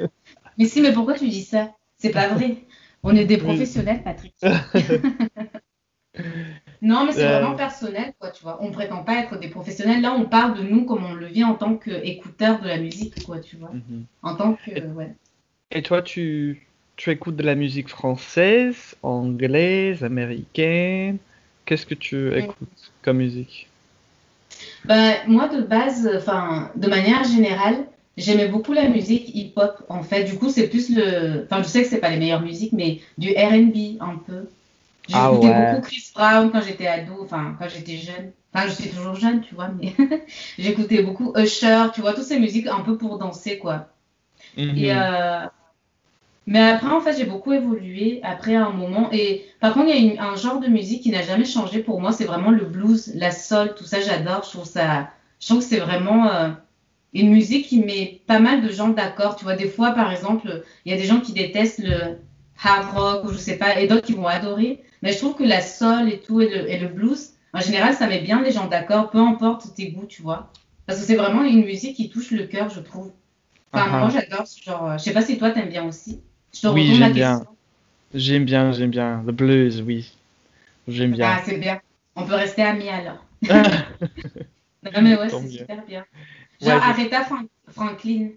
Mais 0.58 0.66
si, 0.66 0.80
mais 0.80 0.92
pourquoi 0.92 1.14
tu 1.14 1.28
dis 1.28 1.44
ça? 1.44 1.70
C'est 1.98 2.10
pas 2.10 2.28
vrai. 2.28 2.56
On 3.02 3.14
est 3.16 3.24
des 3.24 3.38
professionnels, 3.38 4.02
Patrick. 4.02 4.34
Non, 6.82 7.06
mais 7.06 7.12
c'est 7.12 7.24
Euh. 7.24 7.38
vraiment 7.38 7.54
personnel, 7.54 8.12
quoi, 8.18 8.30
tu 8.30 8.42
vois. 8.42 8.58
On 8.60 8.72
prétend 8.72 9.04
pas 9.04 9.20
être 9.20 9.38
des 9.38 9.48
professionnels. 9.48 10.02
Là, 10.02 10.14
on 10.18 10.24
parle 10.24 10.58
de 10.58 10.62
nous 10.64 10.84
comme 10.84 11.04
on 11.04 11.14
le 11.14 11.26
vit 11.26 11.44
en 11.44 11.54
tant 11.54 11.76
qu'écouteurs 11.76 12.60
de 12.60 12.66
la 12.66 12.78
musique, 12.78 13.24
quoi, 13.24 13.38
tu 13.38 13.56
vois. 13.56 13.70
Mhm. 13.72 14.04
En 14.22 14.34
tant 14.34 14.54
que, 14.54 14.70
Et- 14.72 14.82
ouais. 14.82 15.14
Et 15.70 15.82
toi, 15.82 16.02
tu, 16.02 16.66
tu 16.96 17.10
écoutes 17.10 17.36
de 17.36 17.44
la 17.44 17.54
musique 17.54 17.88
française, 17.88 18.96
anglaise, 19.02 20.02
américaine? 20.04 21.18
Qu'est-ce 21.64 21.86
que 21.86 21.94
tu 21.94 22.36
écoutes 22.36 22.92
comme 23.02 23.18
musique? 23.18 23.68
Ben, 24.84 25.14
moi, 25.28 25.48
de 25.48 25.62
base, 25.62 26.10
enfin, 26.16 26.70
de 26.74 26.88
manière 26.88 27.22
générale, 27.24 27.86
j'aimais 28.16 28.48
beaucoup 28.48 28.72
la 28.72 28.88
musique 28.88 29.34
hip-hop, 29.34 29.84
en 29.88 30.02
fait. 30.02 30.24
Du 30.24 30.34
coup, 30.36 30.50
c'est 30.50 30.68
plus 30.68 30.90
le... 30.94 31.44
Enfin, 31.44 31.62
je 31.62 31.68
sais 31.68 31.82
que 31.82 31.88
c'est 31.88 32.00
pas 32.00 32.10
les 32.10 32.18
meilleures 32.18 32.42
musiques, 32.42 32.72
mais 32.72 33.00
du 33.18 33.28
R&B, 33.30 33.96
un 34.00 34.16
peu. 34.16 34.48
Ah 35.10 35.32
J'écoutais 35.32 35.50
ouais. 35.50 35.52
beaucoup 35.52 35.80
Chris 35.80 36.10
Brown 36.14 36.50
quand 36.50 36.62
j'étais 36.62 36.86
ado, 36.86 37.22
enfin, 37.22 37.56
quand 37.58 37.68
j'étais 37.68 37.98
jeune. 37.98 38.32
Enfin, 38.54 38.68
je 38.68 38.72
suis 38.74 38.90
toujours 38.90 39.14
jeune, 39.16 39.40
tu 39.42 39.54
vois, 39.54 39.68
mais 39.68 39.94
j'écoutais 40.58 41.02
beaucoup 41.02 41.34
Usher, 41.36 41.86
tu 41.94 42.00
vois, 42.02 42.14
toutes 42.14 42.24
ces 42.24 42.38
musiques 42.40 42.66
un 42.66 42.80
peu 42.82 42.96
pour 42.98 43.18
danser, 43.18 43.58
quoi. 43.58 43.88
Mhm. 44.56 44.76
Et, 44.76 44.92
euh, 44.94 45.46
Mais 46.46 46.58
après, 46.60 46.88
en 46.90 47.00
fait, 47.00 47.16
j'ai 47.16 47.24
beaucoup 47.24 47.52
évolué 47.52 48.20
après 48.24 48.56
un 48.56 48.70
moment. 48.70 49.08
Et 49.12 49.44
par 49.60 49.74
contre, 49.74 49.86
il 49.88 49.94
y 49.94 49.98
a 50.08 50.12
une- 50.12 50.18
un 50.18 50.34
genre 50.36 50.58
de 50.60 50.66
musique 50.68 51.02
qui 51.02 51.10
n'a 51.10 51.22
jamais 51.22 51.44
changé 51.44 51.80
pour 51.82 52.00
moi. 52.00 52.12
C'est 52.12 52.24
vraiment 52.24 52.50
le 52.50 52.64
blues, 52.64 53.12
la 53.14 53.30
soul, 53.30 53.74
tout 53.76 53.84
ça. 53.84 54.00
J'adore. 54.00 54.42
Je 54.44 54.50
trouve 54.50 54.64
ça, 54.64 55.10
je 55.40 55.46
trouve 55.46 55.60
que 55.60 55.64
c'est 55.64 55.78
vraiment 55.78 56.28
euh, 56.30 56.50
une 57.14 57.30
musique 57.30 57.66
qui 57.68 57.80
met 57.80 58.22
pas 58.26 58.40
mal 58.40 58.62
de 58.62 58.70
gens 58.70 58.88
d'accord. 58.90 59.36
Tu 59.36 59.44
vois, 59.44 59.56
des 59.56 59.68
fois, 59.68 59.92
par 59.92 60.12
exemple, 60.12 60.64
il 60.84 60.92
y 60.92 60.94
a 60.94 60.98
des 60.98 61.06
gens 61.06 61.20
qui 61.20 61.32
détestent 61.32 61.80
le 61.80 62.18
hard 62.62 62.94
rock 62.94 63.24
ou 63.24 63.32
je 63.32 63.38
sais 63.38 63.56
pas, 63.58 63.78
et 63.80 63.86
d'autres 63.86 64.06
qui 64.06 64.12
vont 64.14 64.26
adorer. 64.26 64.82
Mais 65.02 65.12
je 65.12 65.18
trouve 65.18 65.34
que 65.36 65.44
la 65.44 65.60
soul 65.60 66.08
et 66.10 66.20
tout 66.20 66.40
et 66.40 66.48
le, 66.48 66.70
et 66.70 66.78
le 66.78 66.88
blues, 66.88 67.30
en 67.52 67.60
général, 67.60 67.94
ça 67.94 68.06
met 68.06 68.20
bien 68.20 68.42
les 68.42 68.52
gens 68.52 68.66
d'accord, 68.68 69.10
peu 69.10 69.18
importe 69.18 69.74
tes 69.74 69.90
goûts, 69.90 70.06
tu 70.06 70.22
vois. 70.22 70.50
Parce 70.86 71.00
que 71.00 71.06
c'est 71.06 71.16
vraiment 71.16 71.44
une 71.44 71.64
musique 71.64 71.96
qui 71.96 72.10
touche 72.10 72.30
le 72.30 72.46
cœur, 72.46 72.68
je 72.70 72.80
trouve. 72.80 73.12
Enfin, 73.72 73.86
Ah, 73.92 73.98
moi, 74.00 74.10
j'adore 74.10 74.46
ce 74.46 74.62
genre. 74.62 74.90
euh, 74.90 74.98
Je 74.98 75.02
sais 75.04 75.12
pas 75.12 75.22
si 75.22 75.38
toi, 75.38 75.50
t'aimes 75.50 75.68
bien 75.70 75.84
aussi. 75.86 76.20
Je 76.54 76.60
te 76.60 76.66
Oui, 76.68 76.94
j'aime 76.94 77.12
bien. 77.12 77.44
J'aime 78.14 78.44
bien, 78.44 78.72
j'aime 78.72 78.90
bien. 78.90 79.22
Le 79.26 79.32
blues, 79.32 79.82
oui. 79.82 80.12
J'aime 80.88 81.12
bien. 81.12 81.28
Ah, 81.38 81.42
c'est 81.44 81.58
bien. 81.58 81.80
On 82.16 82.24
peut 82.26 82.34
rester 82.34 82.62
amis 82.62 82.88
alors. 82.88 83.24
Non, 84.84 85.00
mais 85.02 85.16
ouais, 85.16 85.28
c'est 85.28 85.48
super 85.48 85.84
bien. 85.86 86.04
Ouais, 86.60 86.68
Genre 86.68 86.80
je- 86.82 86.90
Aretha 86.90 87.24
Frank- 87.24 87.48
Franklin. 87.68 88.30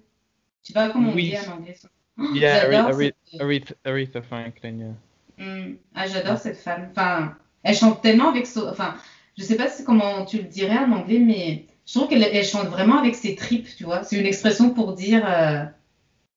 Je 0.63 0.67
sais 0.67 0.73
pas 0.73 0.89
comment 0.89 1.09
on 1.09 1.13
Oui. 1.15 1.29
dit 1.29 1.37
en 1.37 1.53
anglais. 1.57 1.75
Yeah, 2.33 2.63
Aretha, 2.87 2.93
cette- 2.93 3.41
Aretha, 3.41 3.75
Aretha 3.85 4.21
Franklin, 4.21 4.77
yeah. 4.79 5.45
Hmm, 5.45 5.75
Ah, 5.93 6.07
j'adore 6.07 6.37
cette 6.37 6.57
femme. 6.57 6.87
Enfin, 6.91 7.35
elle 7.63 7.75
chante 7.75 8.01
tellement 8.01 8.29
avec 8.29 8.47
son. 8.47 8.67
Enfin, 8.69 8.95
je 9.37 9.43
sais 9.43 9.57
pas 9.57 9.67
si- 9.67 9.83
comment 9.83 10.25
tu 10.25 10.37
le 10.37 10.43
dirais 10.43 10.77
en 10.77 10.91
anglais, 10.93 11.19
mais 11.19 11.65
je 11.85 11.93
trouve 11.93 12.07
qu'elle 12.07 12.23
elle 12.23 12.45
chante 12.45 12.67
vraiment 12.67 12.97
avec 12.99 13.15
ses 13.15 13.35
tripes, 13.35 13.67
tu 13.77 13.83
vois. 13.83 14.03
C'est 14.03 14.17
une 14.17 14.25
expression 14.25 14.73
pour 14.73 14.93
dire 14.93 15.23
euh, 15.27 15.65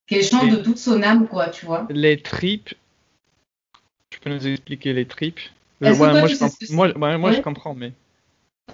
qu'elle 0.06 0.24
chante 0.24 0.50
de 0.50 0.56
toute 0.56 0.78
son 0.78 1.02
âme, 1.02 1.28
quoi, 1.28 1.48
tu 1.50 1.66
vois. 1.66 1.86
Les 1.90 2.20
tripes. 2.20 2.74
Tu 4.10 4.20
peux 4.20 4.30
nous 4.30 4.46
expliquer 4.46 4.92
les 4.92 5.06
tripes? 5.06 5.38
Ouais, 5.80 5.94
toi, 5.96 6.08
moi, 6.12 6.26
je 6.26 6.36
comp- 6.36 6.70
moi, 6.70 6.88
ouais, 6.98 7.18
moi, 7.18 7.32
je 7.32 7.40
comprends, 7.40 7.74
mais. 7.74 7.92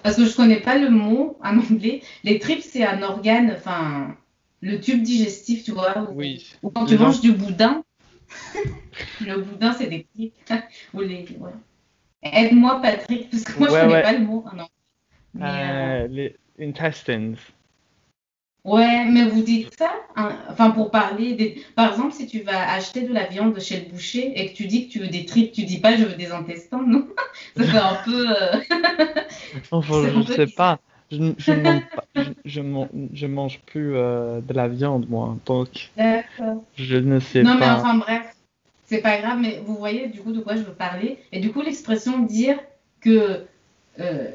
Parce 0.01 0.15
que 0.17 0.25
je 0.25 0.35
connais 0.35 0.59
pas 0.59 0.77
le 0.77 0.89
mot 0.89 1.37
en 1.43 1.57
anglais. 1.59 2.01
Les 2.23 2.39
tripes, 2.39 2.61
c'est 2.63 2.83
un 2.83 3.01
organe, 3.03 3.51
enfin, 3.55 4.15
le 4.65 4.79
tube 4.81 5.03
digestif, 5.03 5.63
tu 5.63 5.71
vois. 5.71 5.97
Ou, 6.09 6.15
Oui. 6.15 6.45
ou 6.63 6.69
quand 6.71 6.85
Les 6.89 6.97
tu 6.97 7.03
manges 7.03 7.21
du 7.21 7.31
boudin. 7.33 7.83
le 9.21 9.41
boudin, 9.41 9.73
c'est 9.73 9.87
des 9.87 10.07
tripes. 10.13 10.33
ou 10.93 11.01
les, 11.01 11.25
ouais. 11.39 11.51
Aide-moi, 12.23 12.81
Patrick, 12.81 13.29
parce 13.29 13.43
que 13.43 13.59
moi, 13.59 13.69
Ouais, 13.69 13.75
je 13.75 13.81
connais 13.81 13.93
ouais. 13.95 14.01
pas 14.01 14.13
le 14.13 14.25
mot 14.25 14.43
anglais. 14.51 14.63
Mais, 15.33 15.43
euh, 15.45 16.03
Euh, 16.03 16.07
les 16.07 16.35
intestines. 16.59 17.35
Ouais, 18.63 19.05
mais 19.05 19.29
vous 19.29 19.43
dites 19.43 19.77
ça, 19.77 19.91
hein, 20.15 20.39
enfin 20.49 20.71
pour 20.71 20.89
parler 20.89 21.33
des... 21.35 21.63
Par 21.75 21.91
exemple, 21.91 22.13
si 22.13 22.25
tu 22.25 22.39
vas 22.41 22.71
acheter 22.73 23.01
de 23.07 23.13
la 23.13 23.27
viande 23.27 23.59
chez 23.59 23.79
le 23.81 23.91
boucher 23.91 24.33
et 24.41 24.51
que 24.51 24.55
tu 24.57 24.65
dis 24.65 24.87
que 24.87 24.93
tu 24.93 24.99
veux 24.99 25.07
des 25.07 25.25
tripes, 25.25 25.51
tu 25.51 25.65
dis 25.65 25.79
pas 25.79 25.95
je 25.95 26.03
veux 26.05 26.15
des 26.15 26.31
intestins, 26.31 26.81
non? 26.85 27.07
Ça 27.55 27.63
fait 27.67 27.77
un 27.77 27.95
peu... 28.03 28.27
euh, 28.31 28.57
Enfin, 29.71 30.09
je 30.09 30.21
peu 30.23 30.23
sais 30.23 30.47
bizarre. 30.47 30.47
pas. 30.47 30.79
Je, 31.11 31.33
je, 31.37 31.53
mange 31.53 31.81
pas- 31.95 32.03
je, 32.15 32.31
je 32.45 32.61
man- 32.61 32.89
je 33.13 33.27
mange 33.27 33.59
plus 33.65 33.95
euh, 33.95 34.41
de 34.41 34.53
la 34.53 34.67
viande, 34.67 35.07
moi. 35.09 35.37
Donc, 35.45 35.91
je 36.75 36.97
ne 36.97 37.19
sais 37.19 37.43
Non, 37.43 37.53
mais 37.55 37.59
pas. 37.61 37.75
enfin 37.77 37.95
bref, 37.97 38.35
c'est 38.85 39.01
pas 39.01 39.17
grave, 39.19 39.39
mais 39.39 39.61
vous 39.65 39.75
voyez 39.75 40.07
du 40.07 40.21
coup 40.21 40.31
de 40.31 40.39
quoi 40.41 40.55
je 40.55 40.61
veux 40.61 40.73
parler. 40.73 41.19
Et 41.31 41.39
du 41.39 41.51
coup, 41.51 41.61
l'expression 41.61 42.19
dire 42.19 42.59
que... 43.01 43.45
euh, 43.99 44.31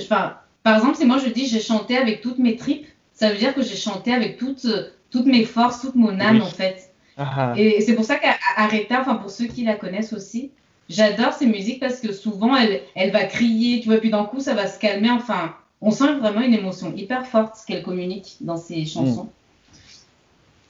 enfin, 0.00 0.36
par 0.62 0.76
exemple, 0.76 0.96
si 0.96 1.06
moi 1.06 1.18
je 1.18 1.28
dis 1.30 1.46
j'ai 1.46 1.60
chanté 1.60 1.96
avec 1.96 2.20
toutes 2.20 2.38
mes 2.38 2.56
tripes, 2.56 2.86
ça 3.12 3.30
veut 3.30 3.38
dire 3.38 3.54
que 3.54 3.62
j'ai 3.62 3.76
chanté 3.76 4.12
avec 4.12 4.36
toutes, 4.36 4.66
toutes 5.10 5.26
mes 5.26 5.44
forces, 5.44 5.80
toute 5.80 5.94
mon 5.94 6.20
âme 6.20 6.36
Oui. 6.36 6.42
en 6.42 6.46
fait. 6.46 6.92
Ah, 7.16 7.54
Et 7.56 7.80
c'est 7.82 7.94
pour 7.94 8.04
ça 8.04 8.16
qu'Aretha, 8.16 9.00
enfin 9.00 9.16
pour 9.16 9.30
ceux 9.30 9.46
qui 9.46 9.64
la 9.64 9.74
connaissent 9.74 10.12
aussi, 10.12 10.52
j'adore 10.88 11.32
ces 11.34 11.46
musiques 11.46 11.80
parce 11.80 12.00
que 12.00 12.12
souvent 12.12 12.56
elle, 12.56 12.82
elle 12.94 13.10
va 13.10 13.24
crier, 13.24 13.80
tu 13.80 13.88
vois, 13.88 13.98
puis 13.98 14.10
d'un 14.10 14.24
coup 14.24 14.40
ça 14.40 14.54
va 14.54 14.66
se 14.66 14.78
calmer. 14.78 15.10
Enfin, 15.10 15.54
on 15.80 15.90
sent 15.90 16.18
vraiment 16.18 16.40
une 16.42 16.54
émotion 16.54 16.92
hyper 16.94 17.26
forte 17.26 17.58
qu'elle 17.66 17.82
communique 17.82 18.36
dans 18.40 18.56
ses 18.56 18.84
chansons. 18.84 19.28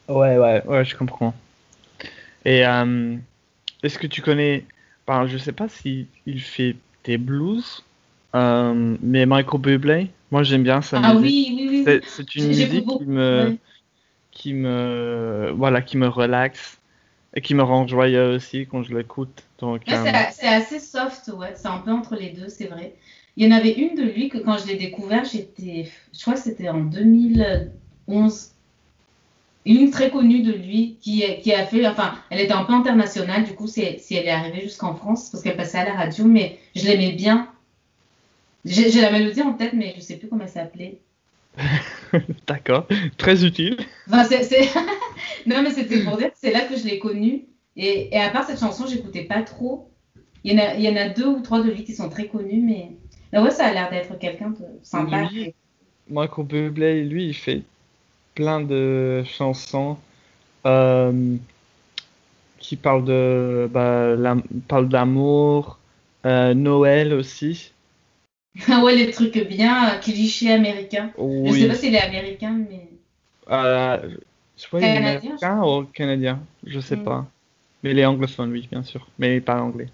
ouais, 0.08 0.38
ouais, 0.38 0.62
ouais, 0.66 0.84
je 0.84 0.96
comprends. 0.96 1.34
Et 2.44 2.66
euh, 2.66 3.16
est-ce 3.82 3.98
que 3.98 4.06
tu 4.06 4.22
connais. 4.22 4.64
Enfin, 5.06 5.26
je 5.26 5.38
sais 5.38 5.52
pas 5.52 5.68
si 5.68 6.06
il 6.26 6.40
fait 6.40 6.76
des 7.04 7.18
blues, 7.18 7.82
euh, 8.34 8.96
mais 9.02 9.26
Michael 9.26 9.60
Bublé, 9.60 10.10
moi 10.30 10.42
j'aime 10.42 10.62
bien 10.62 10.82
sa 10.82 11.00
Ah 11.00 11.14
musique. 11.14 11.48
oui, 11.50 11.56
oui, 11.58 11.84
oui. 11.86 12.00
C'est, 12.06 12.34
une 12.36 12.48
musique 12.48 12.86
qui 12.86 13.04
me, 13.04 13.46
ouais. 13.46 13.58
qui 14.30 14.54
me, 14.54 15.52
voilà, 15.56 15.82
qui 15.82 15.96
me 15.96 16.06
relaxe 16.08 16.78
et 17.34 17.40
qui 17.40 17.54
me 17.54 17.62
rend 17.62 17.86
joyeux 17.86 18.34
aussi 18.34 18.66
quand 18.66 18.82
je 18.82 18.94
l'écoute. 18.96 19.42
Donc, 19.58 19.82
Ouais, 19.88 19.94
euh, 19.94 20.04
c'est 20.04 20.32
c'est 20.32 20.48
assez 20.48 20.78
soft, 20.80 21.28
ouais. 21.36 21.54
C'est 21.56 21.68
un 21.68 21.78
peu 21.78 21.90
entre 21.90 22.14
les 22.16 22.30
deux, 22.30 22.48
c'est 22.48 22.66
vrai. 22.66 22.94
Il 23.40 23.46
y 23.46 23.54
en 23.54 23.56
avait 23.56 23.72
une 23.72 23.94
de 23.94 24.02
lui 24.02 24.28
que 24.28 24.36
quand 24.36 24.58
je 24.58 24.66
l'ai 24.66 24.76
découvert, 24.76 25.24
j'étais, 25.24 25.88
je 26.12 26.20
crois 26.20 26.34
que 26.34 26.40
c'était 26.40 26.68
en 26.68 26.80
2011. 26.80 28.50
Une 29.64 29.90
très 29.90 30.10
connue 30.10 30.42
de 30.42 30.52
lui 30.52 30.98
qui, 31.00 31.24
qui 31.40 31.54
a 31.54 31.64
fait, 31.64 31.86
enfin, 31.86 32.18
elle 32.28 32.40
était 32.40 32.52
un 32.52 32.64
peu 32.64 32.74
internationale, 32.74 33.44
du 33.44 33.54
coup, 33.54 33.66
si 33.66 33.80
elle 33.82 34.26
est 34.26 34.30
arrivée 34.30 34.60
jusqu'en 34.60 34.94
France, 34.94 35.30
parce 35.30 35.42
qu'elle 35.42 35.56
passait 35.56 35.78
à 35.78 35.86
la 35.86 35.94
radio, 35.94 36.26
mais 36.26 36.58
je 36.76 36.84
l'aimais 36.84 37.12
bien. 37.12 37.50
J'ai 38.66 39.00
la 39.00 39.10
mélodie 39.10 39.40
en 39.40 39.54
tête, 39.54 39.72
mais 39.72 39.94
je 39.96 40.02
sais 40.02 40.18
plus 40.18 40.28
comment 40.28 40.44
elle 40.44 40.50
s'appelait. 40.50 40.98
d'accord, 42.46 42.86
très 43.16 43.42
utile. 43.42 43.78
Enfin, 44.06 44.24
non, 45.46 45.62
mais 45.62 45.70
c'était 45.70 46.04
pour 46.04 46.18
dire 46.18 46.28
c'est 46.34 46.52
là 46.52 46.60
que 46.60 46.76
je 46.76 46.84
l'ai 46.84 46.98
connue. 46.98 47.46
Et, 47.74 48.14
et 48.14 48.20
à 48.20 48.28
part 48.28 48.44
cette 48.44 48.60
chanson, 48.60 48.84
j'écoutais 48.86 49.24
pas 49.24 49.40
trop. 49.40 49.88
Il 50.44 50.52
y, 50.52 50.54
en 50.54 50.62
a, 50.62 50.74
il 50.74 50.82
y 50.82 50.88
en 50.90 50.96
a 50.96 51.08
deux 51.08 51.26
ou 51.26 51.40
trois 51.40 51.62
de 51.62 51.70
lui 51.70 51.84
qui 51.84 51.94
sont 51.94 52.10
très 52.10 52.26
connus, 52.26 52.60
mais 52.62 52.99
ouais, 53.32 53.50
ça 53.50 53.66
a 53.66 53.72
l'air 53.72 53.90
d'être 53.90 54.18
quelqu'un 54.18 54.50
de 54.50 54.64
sympa. 54.82 55.16
Lui, 55.22 55.54
Michael 56.08 56.46
Bublé, 56.46 57.04
lui, 57.04 57.26
il 57.28 57.34
fait 57.34 57.62
plein 58.34 58.60
de 58.60 59.24
chansons 59.26 59.98
euh, 60.66 61.36
qui 62.58 62.76
parlent 62.76 63.04
de, 63.04 63.68
bah, 63.72 64.14
la- 64.16 64.36
d'amour, 64.82 65.78
euh, 66.26 66.54
Noël 66.54 67.12
aussi. 67.14 67.72
Ah 68.68 68.82
ouais, 68.84 68.96
les 68.96 69.10
trucs 69.10 69.36
bien 69.48 69.98
clichés 70.00 70.52
américains. 70.52 71.12
Je 71.44 71.52
Oui. 71.52 71.60
sais 71.60 71.68
pas 71.68 71.74
s'il 71.74 71.94
est 71.94 72.00
américain, 72.00 72.52
mais. 72.68 72.88
Euh, 73.48 74.16
je 74.56 74.66
crois 74.66 74.80
qu'il 74.80 74.88
est 74.88 74.96
américain 74.96 75.62
ou 75.62 75.84
canadien, 75.86 76.40
je 76.64 76.80
sais 76.80 76.96
Mm. 76.96 77.04
pas. 77.04 77.26
Mais 77.82 77.92
il 77.92 77.98
est 77.98 78.04
anglophone, 78.06 78.52
oui, 78.52 78.68
bien 78.70 78.82
sûr. 78.82 79.06
Mais 79.18 79.40
pas 79.40 79.60
anglais. 79.62 79.88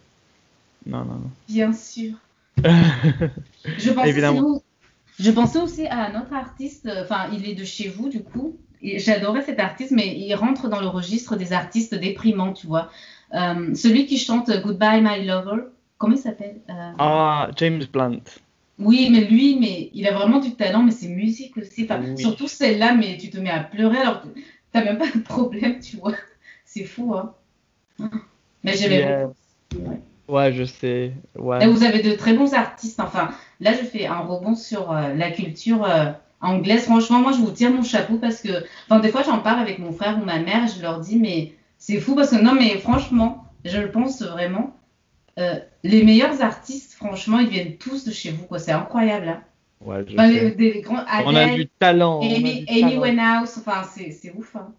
Non, 0.87 1.05
non, 1.05 1.15
non. 1.17 1.31
Bien 1.49 1.73
sûr. 1.73 2.15
Je 3.79 3.91
pensais, 3.91 4.09
Évidemment. 4.11 4.37
sinon- 4.39 4.63
je 5.19 5.31
pensais 5.31 5.59
aussi 5.59 5.87
à 5.87 6.07
un 6.07 6.21
autre 6.21 6.35
artiste, 6.35 6.87
euh, 6.87 7.03
enfin, 7.03 7.29
il 7.33 7.49
est 7.49 7.55
de 7.55 7.65
chez 7.65 7.89
vous, 7.89 8.09
du 8.09 8.23
coup. 8.23 8.57
J'adorais 8.83 9.43
cet 9.43 9.59
artiste, 9.59 9.91
mais 9.93 10.15
il 10.19 10.35
rentre 10.35 10.69
dans 10.69 10.81
le 10.81 10.87
registre 10.87 11.37
des 11.37 11.53
artistes 11.55 11.95
déprimants, 11.95 12.53
tu 12.53 12.67
vois. 12.67 12.91
Euh, 13.35 13.75
celui 13.75 14.07
qui 14.07 14.19
chante 14.19 14.51
Goodbye 14.63 15.01
My 15.03 15.25
Lover, 15.27 15.63
comment 15.99 16.15
il 16.15 16.19
s'appelle 16.19 16.61
Euh, 16.69 16.93
Ah, 16.99 17.51
James 17.57 17.83
Blunt. 17.91 18.21
Oui, 18.79 19.09
mais 19.11 19.23
lui, 19.25 19.59
mais 19.59 19.91
il 19.95 20.07
a 20.07 20.13
vraiment 20.13 20.39
du 20.39 20.55
talent, 20.55 20.83
mais 20.83 20.91
c'est 20.93 21.09
musique 21.09 21.57
aussi. 21.57 21.85
Enfin, 21.85 22.01
Oui. 22.05 22.19
Surtout 22.19 22.47
celle-là, 22.47 22.95
mais 22.95 23.17
tu 23.17 23.31
te 23.31 23.39
mets 23.39 23.49
à 23.51 23.61
pleurer 23.61 23.97
alors 23.99 24.21
que 24.21 24.29
t'as 24.71 24.85
même 24.85 24.99
pas 24.99 25.11
de 25.11 25.21
problème, 25.23 25.81
tu 25.81 25.97
vois. 25.97 26.13
C'est 26.67 26.85
fou, 26.85 27.15
hein. 27.15 27.33
Mais 28.63 28.77
j'aimais 28.77 28.97
Yeah. 28.99 29.27
beaucoup. 29.73 29.91
Ouais. 29.91 30.01
Ouais, 30.29 30.53
je 30.53 30.65
sais. 30.65 31.13
Ouais. 31.37 31.67
Vous 31.69 31.83
avez 31.85 32.03
de 32.03 32.13
très 32.17 32.35
bons 32.35 32.53
artistes. 32.55 33.01
Enfin, 33.01 33.31
là, 33.61 33.73
je 33.73 33.85
fais 33.87 34.07
un 34.07 34.19
rebond 34.21 34.55
sur 34.57 34.91
euh, 34.93 35.15
la 35.15 35.31
culture 35.31 35.85
euh, 35.85 36.13
anglaise. 36.41 36.85
Franchement, 36.85 37.21
moi, 37.21 37.33
je 37.33 37.39
vous 37.39 37.51
tire 37.53 37.71
mon 37.71 37.83
chapeau 37.83 38.19
parce 38.19 38.43
que, 38.43 38.65
enfin, 38.89 39.01
des 39.01 39.09
fois, 39.11 39.23
j'en 39.23 39.39
parle 39.41 39.61
avec 39.61 39.79
mon 39.79 39.93
frère 39.93 40.19
ou 40.21 40.25
ma 40.25 40.39
mère 40.41 40.65
et 40.65 40.69
je 40.69 40.83
leur 40.83 41.01
dis, 41.01 41.17
mais 41.19 41.55
c'est 41.79 42.01
fou 42.01 42.15
parce 42.17 42.31
que, 42.31 42.37
non, 42.43 42.55
mais 42.55 42.79
franchement, 42.79 43.45
je 43.65 43.79
le 43.79 43.91
pense 43.91 44.23
vraiment. 44.23 44.77
euh, 45.39 45.59
les 45.85 46.03
meilleurs 46.05 46.43
artistes, 46.43 46.95
franchement, 46.95 47.39
ils 47.41 47.49
viennent 47.49 47.77
tous 47.79 48.05
de 48.07 48.13
chez 48.13 48.31
vous, 48.33 48.47
quoi. 48.47 48.59
C'est 48.59 48.73
incroyable, 48.73 49.29
hein. 49.29 49.43
Ouais, 49.81 50.05
je 50.09 50.15
Enfin, 50.15 50.29
sais. 50.33 50.33
les, 50.33 50.51
des 50.53 50.81
grands 50.81 51.05
On 51.25 51.35
a 51.37 51.47
du 51.47 51.69
talent. 51.69 52.21
on 52.21 52.23
a 52.23 52.27
Amy, 52.37 52.65
du 52.65 52.73
Amy 52.73 52.81
talent. 52.81 53.03
Winehouse, 53.03 53.59
enfin, 53.59 53.83
c'est 53.85 54.11
c'est 54.11 54.33
ouf, 54.35 54.57
hein. 54.57 54.75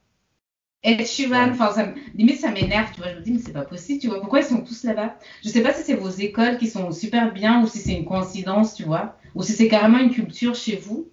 Ed 0.83 1.05
Sheeran, 1.05 1.51
enfin, 1.51 1.71
ça 1.73 1.93
limite, 2.15 2.39
ça 2.39 2.51
m'énerve, 2.51 2.91
tu 2.93 3.01
vois. 3.01 3.11
Je 3.11 3.17
me 3.17 3.21
dis, 3.21 3.31
mais 3.33 3.39
c'est 3.39 3.53
pas 3.53 3.65
possible, 3.65 3.99
tu 3.99 4.07
vois. 4.07 4.19
Pourquoi 4.19 4.39
ils 4.39 4.45
sont 4.45 4.61
tous 4.63 4.83
là-bas? 4.83 5.15
Je 5.43 5.49
sais 5.49 5.61
pas 5.61 5.73
si 5.73 5.83
c'est 5.83 5.95
vos 5.95 6.09
écoles 6.09 6.57
qui 6.57 6.67
sont 6.67 6.91
super 6.91 7.33
bien 7.33 7.61
ou 7.63 7.67
si 7.67 7.79
c'est 7.79 7.93
une 7.95 8.05
coïncidence, 8.05 8.75
tu 8.75 8.83
vois. 8.83 9.17
Ou 9.35 9.43
si 9.43 9.53
c'est 9.53 9.67
carrément 9.67 9.99
une 9.99 10.11
culture 10.11 10.55
chez 10.55 10.75
vous. 10.77 11.09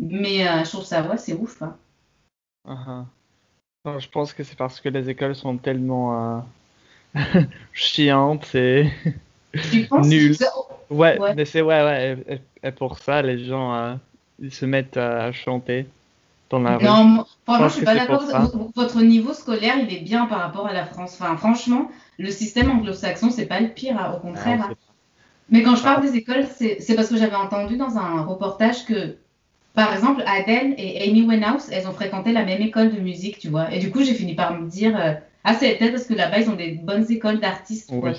Mais 0.00 0.48
euh, 0.48 0.64
je 0.64 0.70
trouve 0.70 0.84
ça, 0.84 1.08
ouais, 1.08 1.18
c'est 1.18 1.34
ouf, 1.34 1.62
hein. 1.62 1.76
Uh-huh. 2.66 3.06
Non, 3.84 3.98
je 3.98 4.08
pense 4.10 4.32
que 4.34 4.44
c'est 4.44 4.56
parce 4.56 4.80
que 4.80 4.88
les 4.88 5.10
écoles 5.10 5.34
sont 5.36 5.58
tellement 5.58 6.38
euh, 7.14 7.40
chiantes 7.72 8.54
et 8.54 8.90
Tu 9.70 9.86
penses? 9.86 10.06
Nul. 10.08 10.34
C'est- 10.36 10.46
ouais, 10.90 11.18
Ouais. 11.18 11.34
mais 11.34 11.44
c'est 11.44 11.62
ouais 11.62 11.82
ouais 11.84 12.18
et, 12.28 12.34
et- 12.34 12.68
et 12.68 12.72
pour 12.72 12.98
ça 12.98 13.22
les 13.22 13.44
gens 13.44 13.74
euh, 13.74 13.94
ils 14.38 14.52
se 14.52 14.66
mettent 14.66 14.96
à 14.96 15.32
chanter 15.32 15.86
dans 16.50 16.58
la 16.58 16.76
rue. 16.76 16.84
Non, 16.84 16.90
franchement, 16.90 17.26
pense 17.46 17.70
je 17.70 17.76
suis 17.76 17.84
pas 17.84 17.94
d'accord. 17.94 18.22
Votre 18.76 19.02
niveau 19.02 19.32
scolaire, 19.32 19.76
il 19.78 19.94
est 19.94 20.00
bien 20.00 20.26
par 20.26 20.40
rapport 20.40 20.66
à 20.66 20.72
la 20.72 20.84
France. 20.84 21.16
Enfin, 21.18 21.36
franchement, 21.36 21.90
le 22.18 22.30
système 22.30 22.70
anglo-saxon, 22.70 23.30
c'est 23.30 23.46
pas 23.46 23.60
le 23.60 23.68
pire, 23.68 23.96
hein, 23.98 24.12
au 24.12 24.16
Ah, 24.16 24.20
contraire. 24.20 24.58
on 24.68 24.72
hein. 24.72 24.76
Mais 25.48 25.62
quand 25.62 25.74
je 25.74 25.82
parle 25.82 26.02
des 26.02 26.16
écoles, 26.16 26.46
c'est 26.56 26.94
parce 26.94 27.08
que 27.08 27.16
j'avais 27.16 27.34
entendu 27.36 27.76
dans 27.76 27.96
un 27.96 28.22
reportage 28.22 28.84
que, 28.84 29.16
par 29.74 29.92
exemple, 29.92 30.22
Adele 30.26 30.74
et 30.78 31.08
Amy 31.08 31.22
Winehouse, 31.22 31.70
elles 31.72 31.88
ont 31.88 31.92
fréquenté 31.92 32.32
la 32.32 32.44
même 32.44 32.62
école 32.62 32.94
de 32.94 33.00
musique, 33.00 33.38
tu 33.38 33.48
vois. 33.48 33.72
Et 33.72 33.80
du 33.80 33.90
coup, 33.90 34.02
j'ai 34.02 34.14
fini 34.14 34.34
par 34.34 34.54
me 34.60 34.68
dire, 34.68 34.96
euh, 34.96 35.14
ah, 35.42 35.54
c'est 35.54 35.74
peut-être 35.74 35.92
parce 35.92 36.06
que 36.06 36.14
là-bas, 36.14 36.38
ils 36.40 36.50
ont 36.50 36.54
des 36.54 36.72
bonnes 36.72 37.10
écoles 37.10 37.40
d'artistes, 37.40 37.90
Oui. 37.92 38.12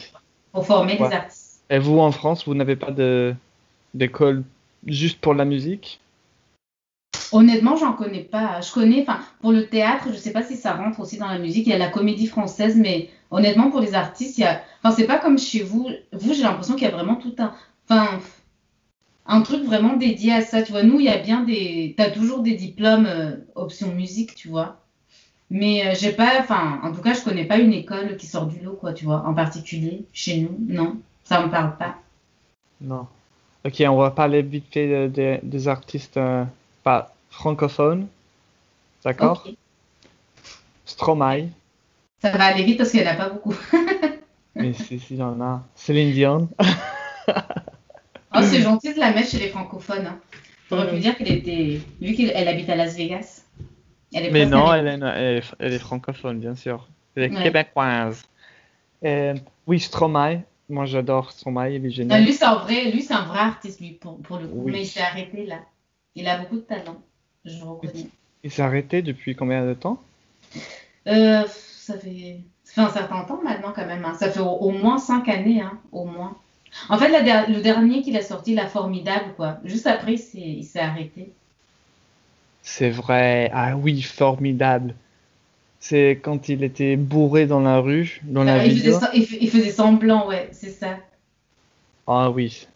pour 0.52 0.66
former 0.66 1.00
Ouais. 1.00 1.08
des 1.08 1.16
artistes. 1.16 1.62
Et 1.70 1.80
vous, 1.80 2.00
en 2.00 2.12
France, 2.12 2.46
vous 2.46 2.54
n'avez 2.54 2.76
pas 2.76 2.92
d'école 3.94 4.44
juste 4.86 5.22
pour 5.22 5.34
la 5.34 5.46
musique? 5.46 6.00
Honnêtement, 7.32 7.77
j'en 7.77 7.94
connais 7.94 8.24
pas. 8.24 8.62
Je 8.62 8.72
connais, 8.72 9.01
enfin, 9.01 9.20
pour 9.41 9.51
le 9.51 9.68
théâtre, 9.68 10.08
je 10.12 10.18
sais 10.18 10.32
pas 10.34 10.44
si 10.44 10.56
ça 10.56 10.74
rentre 10.74 11.00
aussi 11.00 11.18
dans 11.18 11.27
la 11.27 11.39
musique. 11.39 11.65
Il 11.68 11.70
y 11.70 11.74
a 11.74 11.77
la 11.77 11.89
comédie 11.89 12.27
française, 12.27 12.75
mais 12.75 13.10
honnêtement, 13.32 13.70
pour 13.72 13.80
les 13.80 13.94
artistes, 13.96 14.38
il 14.38 14.41
y 14.41 14.44
a, 14.46 14.62
enfin, 14.84 14.94
c'est 14.96 15.08
pas 15.08 15.18
comme 15.18 15.38
chez 15.39 15.63
vous. 15.63 15.88
Vous, 16.13 16.34
j'ai 16.34 16.44
l'impression 16.44 16.75
qu'il 16.75 16.84
y 16.84 16.91
a 16.91 16.94
vraiment 16.94 17.15
tout 17.15 17.34
un, 17.39 17.53
enfin, 17.89 18.20
un 19.25 19.41
truc 19.41 19.63
vraiment 19.63 19.96
dédié 19.96 20.34
à 20.34 20.41
ça. 20.41 20.62
Tu 20.62 20.72
vois, 20.72 20.84
nous, 20.84 21.00
il 21.00 21.06
y 21.06 21.10
a 21.10 21.18
bien 21.18 21.44
des, 21.44 21.94
t'as 21.98 22.10
toujours 22.12 22.39
des 22.39 22.56
diplômes 22.56 23.06
euh, 23.06 23.36
option 23.56 23.94
musique, 23.94 24.36
tu 24.36 24.50
vois. 24.50 24.77
Mais 25.50 25.86
euh, 25.88 25.94
j'ai 26.00 26.12
pas, 26.13 26.39
enfin, 26.39 26.80
en 26.84 26.91
tout 26.94 27.01
cas, 27.01 27.13
je 27.13 27.22
connais 27.22 27.46
pas 27.46 27.58
une 27.58 27.74
école 27.74 28.18
qui 28.18 28.25
sort 28.27 28.48
du 28.48 28.60
lot, 28.62 28.74
quoi, 28.74 28.94
tu 28.94 29.06
vois, 29.06 29.24
en 29.27 29.34
particulier 29.34 30.06
chez 30.13 30.41
nous. 30.41 30.58
Non, 30.68 30.98
ça 31.24 31.46
me 31.46 31.51
parle 31.51 31.77
pas. 31.77 31.96
Non. 32.82 33.08
Ok, 33.65 33.84
on 33.88 33.98
va 33.98 34.12
parler 34.12 34.41
vite 34.41 34.65
fait 34.72 35.08
de- 35.10 35.39
des 35.44 35.68
artistes 35.68 36.18
euh, 36.18 36.44
pas 36.84 37.14
francophones. 37.30 38.08
D'accord? 39.04 39.44
Ok. 39.48 39.54
Stromae. 40.86 41.50
Ça 42.22 42.32
va 42.32 42.46
aller 42.46 42.64
vite 42.64 42.78
parce 42.78 42.92
qu'il 42.92 43.02
y 43.02 43.08
en 43.08 43.12
a 43.12 43.16
pas 43.16 43.30
beaucoup. 43.30 43.56
Mais 44.56 44.74
si, 44.74 45.00
si, 45.00 45.14
il 45.16 45.18
y 45.20 45.24
en 45.24 45.40
a. 45.42 45.64
Céline 45.76 46.12
Dion. 46.12 46.50
Oh, 48.34 48.40
c'est 48.44 48.62
gentil 48.62 48.94
de 48.94 49.00
la 49.00 49.12
mettre 49.12 49.30
chez 49.30 49.40
les 49.40 49.50
francophones. 49.50 50.06
Hein. 50.08 50.18
T'aurais 50.70 50.90
pu 50.90 51.00
dire 51.00 51.18
qu'elle 51.18 51.32
était. 51.34 51.82
Vu 52.02 52.14
qu'elle 52.14 52.48
habite 52.48 52.70
à 52.70 52.76
Las 52.78 52.96
Vegas. 52.96 53.44
Elle 54.14 54.28
est 54.28 54.32
Mais 54.32 54.46
non, 54.46 54.74
elle 54.74 54.88
est, 54.88 54.94
elle 54.94 55.38
est- 55.38 55.56
elle 55.60 55.74
est 55.74 55.80
francophone, 55.80 56.40
bien 56.40 56.56
sûr. 56.56 56.88
Elle 57.16 57.24
est 57.24 57.36
Ouais. 57.36 57.44
québécoise. 57.44 58.24
Euh, 59.04 59.36
oui, 59.68 59.82
Stromae. 59.82 60.44
Moi, 60.70 60.86
j'adore 60.86 61.32
Stromae, 61.34 61.72
il 61.72 61.76
est 61.86 61.90
Non, 61.90 61.94
génial. 61.94 62.24
lui, 62.24 62.32
c'est 62.32 62.46
un 62.46 62.56
vrai, 62.56 62.90
lui, 62.92 63.02
c'est 63.02 63.14
un 63.14 63.26
vrai 63.26 63.40
artiste, 63.40 63.82
lui, 63.82 63.92
pour, 63.92 64.18
pour 64.22 64.38
le 64.38 64.48
coup. 64.48 64.62
Oui. 64.64 64.72
Mais 64.72 64.82
il 64.84 64.88
s'est 64.88 65.02
arrêté 65.02 65.46
là. 65.46 65.58
Il 66.15 66.27
a 66.27 66.38
beaucoup 66.38 66.56
de 66.56 66.62
talent. 66.62 67.01
Je 67.44 67.58
le 67.60 67.65
reconnais. 67.65 68.08
Il 68.44 68.51
s'est 68.51 68.62
arrêté 68.62 69.01
depuis 69.01 69.36
combien 69.36 69.65
de 69.65 69.74
temps? 69.74 70.00
Euh, 71.08 71.44
ça 71.48 71.98
fait, 71.98 72.39
ça 72.63 72.74
fait 72.74 72.82
un 72.82 72.89
certain 72.89 73.24
temps 73.25 73.41
maintenant, 73.44 73.72
quand 73.75 73.86
même. 73.86 74.06
hein. 74.06 74.15
Ça 74.15 74.30
fait 74.32 74.39
au, 74.39 74.50
au 74.50 74.72
moins 74.72 74.98
cinq 74.98 75.27
années, 75.30 75.62
hein, 75.62 75.80
au 75.91 76.06
moins. 76.06 76.38
En 76.89 76.98
fait, 76.98 77.10
la 77.10 77.22
der- 77.22 77.50
le 77.50 77.62
dernier 77.62 78.01
qu'il 78.01 78.15
a 78.18 78.22
sorti, 78.22 78.56
La 78.56 78.68
Formidable, 78.68 79.34
quoi. 79.36 79.60
Juste 79.65 79.88
après, 79.88 80.13
il 80.13 80.20
s'est 80.20 80.39
il 80.39 80.63
s'est 80.63 80.80
arrêté. 80.80 81.34
C'est 82.63 82.89
vrai. 82.89 83.50
Ah 83.53 83.75
oui, 83.77 84.01
formidable. 84.01 84.96
C'est 85.80 86.20
quand 86.24 86.50
il 86.50 86.63
était 86.63 86.96
bourré 86.98 87.48
dans 87.48 87.62
la 87.62 87.80
rue, 87.80 88.22
dans 88.25 88.44
la 88.44 88.58
Euh, 88.58 88.65
il, 88.65 88.77
faisait, 88.80 88.91
vidéo. 88.91 89.00
il 89.13 89.50
faisait 89.51 89.72
semblant, 89.72 90.27
ouais, 90.27 90.50
c'est 90.53 90.70
ça. 90.72 90.98
Ah 92.06 92.30
oui, 92.30 92.68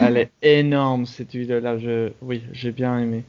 elle 0.00 0.16
est 0.16 0.32
énorme 0.42 1.06
cette 1.06 1.32
vidéo-là. 1.32 1.78
Je... 1.78 2.12
Oui, 2.22 2.42
j'ai 2.52 2.72
bien 2.72 2.98
aimé. 2.98 3.24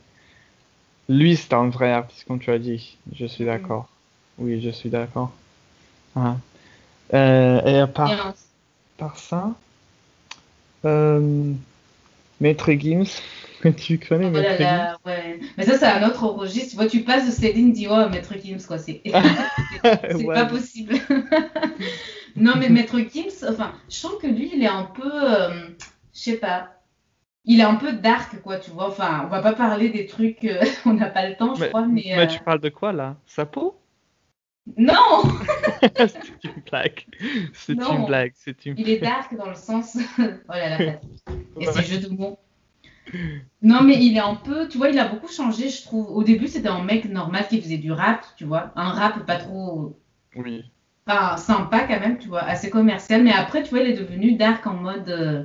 Lui, 1.09 1.35
c'est 1.35 1.53
un 1.53 1.69
vrai 1.69 1.91
artiste, 1.91 2.25
comme 2.27 2.39
tu 2.39 2.51
as 2.51 2.59
dit. 2.59 2.97
Je 3.13 3.25
suis 3.25 3.45
d'accord. 3.45 3.89
Oui, 4.37 4.61
je 4.61 4.69
suis 4.69 4.89
d'accord. 4.89 5.31
Ah. 6.15 6.37
Euh, 7.13 7.61
et 7.65 7.79
à 7.79 7.87
part, 7.87 8.09
Et 8.11 8.13
en- 8.21 8.33
par 8.97 9.17
ça, 9.17 9.55
euh, 10.85 11.53
Maître 12.41 12.71
Gims, 12.73 13.21
tu 13.77 13.99
connais 13.99 14.27
Oh 14.27 14.31
là 14.33 14.43
Maître 14.43 14.57
Gims? 14.57 14.97
ouais. 15.05 15.39
Mais 15.57 15.65
ça, 15.65 15.77
c'est 15.77 15.85
un 15.87 16.07
autre 16.07 16.25
registre. 16.27 16.71
Tu 16.71 16.75
vois, 16.75 16.87
tu 16.87 17.01
passes 17.03 17.25
de 17.27 17.31
Céline 17.31 17.73
Dion 17.73 17.93
à 17.95 18.09
Maître 18.09 18.33
Gims, 18.43 18.65
quoi. 18.67 18.77
C'est 18.77 19.01
Ouais, 20.13 20.25
pas 20.33 20.45
possible. 20.45 20.95
non, 22.35 22.53
mais 22.57 22.69
Maître 22.69 22.99
Gims, 22.99 23.45
enfin, 23.47 23.73
je 23.89 24.01
trouve 24.01 24.19
que 24.19 24.27
lui, 24.27 24.51
il 24.53 24.63
est 24.63 24.67
un 24.67 24.83
peu, 24.85 25.09
euh, 25.13 25.69
je 26.13 26.19
sais 26.19 26.37
pas, 26.37 26.71
il 27.45 27.59
est 27.59 27.63
un 27.63 27.75
peu 27.75 27.93
dark, 27.93 28.41
quoi, 28.41 28.59
tu 28.59 28.71
vois. 28.71 28.89
Enfin, 28.89 29.23
on 29.25 29.29
va 29.29 29.41
pas 29.41 29.53
parler 29.53 29.89
des 29.89 30.05
trucs, 30.07 30.43
euh, 30.45 30.61
on 30.85 30.93
n'a 30.93 31.09
pas 31.09 31.27
le 31.29 31.35
temps, 31.37 31.55
je 31.55 31.61
Mais, 31.61 31.69
crois, 31.69 31.87
mais. 31.87 32.13
mais 32.15 32.25
euh, 32.25 32.27
tu 32.27 32.39
parles 32.41 32.59
de 32.61 32.69
quoi 32.69 32.93
là? 32.93 33.17
Sa 33.25 33.45
peau? 33.45 33.79
Non! 34.77 34.93
C'est 35.97 36.43
une 36.43 36.61
blague. 36.69 37.05
C'est 37.53 37.73
une 37.73 38.05
blague. 38.05 38.31
C'est 38.35 38.65
une 38.65 38.77
Il 38.77 38.89
est 38.89 38.99
dark 38.99 39.35
dans 39.35 39.49
le 39.49 39.55
sens. 39.55 39.97
oh 40.19 40.23
là 40.49 40.77
là. 40.79 41.01
Et 41.59 41.65
ces 41.67 41.83
jeux 41.83 41.99
de 41.99 42.09
mots. 42.09 42.39
Non, 43.61 43.81
mais 43.83 43.95
il 44.03 44.15
est 44.15 44.19
un 44.19 44.35
peu, 44.35 44.67
tu 44.67 44.77
vois, 44.77 44.89
il 44.89 44.99
a 44.99 45.07
beaucoup 45.07 45.27
changé, 45.31 45.69
je 45.69 45.83
trouve. 45.83 46.09
Au 46.11 46.23
début, 46.23 46.47
c'était 46.47 46.69
un 46.69 46.83
mec 46.83 47.05
normal 47.05 47.47
qui 47.47 47.61
faisait 47.61 47.77
du 47.77 47.91
rap, 47.91 48.25
tu 48.37 48.45
vois. 48.45 48.71
Un 48.75 48.89
rap 48.91 49.25
pas 49.25 49.37
trop. 49.37 49.99
Oui. 50.35 50.63
Enfin, 51.07 51.37
sympa 51.37 51.81
quand 51.87 51.99
même, 51.99 52.17
tu 52.17 52.27
vois, 52.29 52.43
assez 52.43 52.69
commercial. 52.69 53.23
Mais 53.23 53.33
après, 53.33 53.63
tu 53.63 53.69
vois, 53.71 53.79
il 53.81 53.91
est 53.91 53.97
devenu 53.97 54.35
dark 54.35 54.65
en 54.67 54.75
mode. 54.75 55.09
euh, 55.09 55.43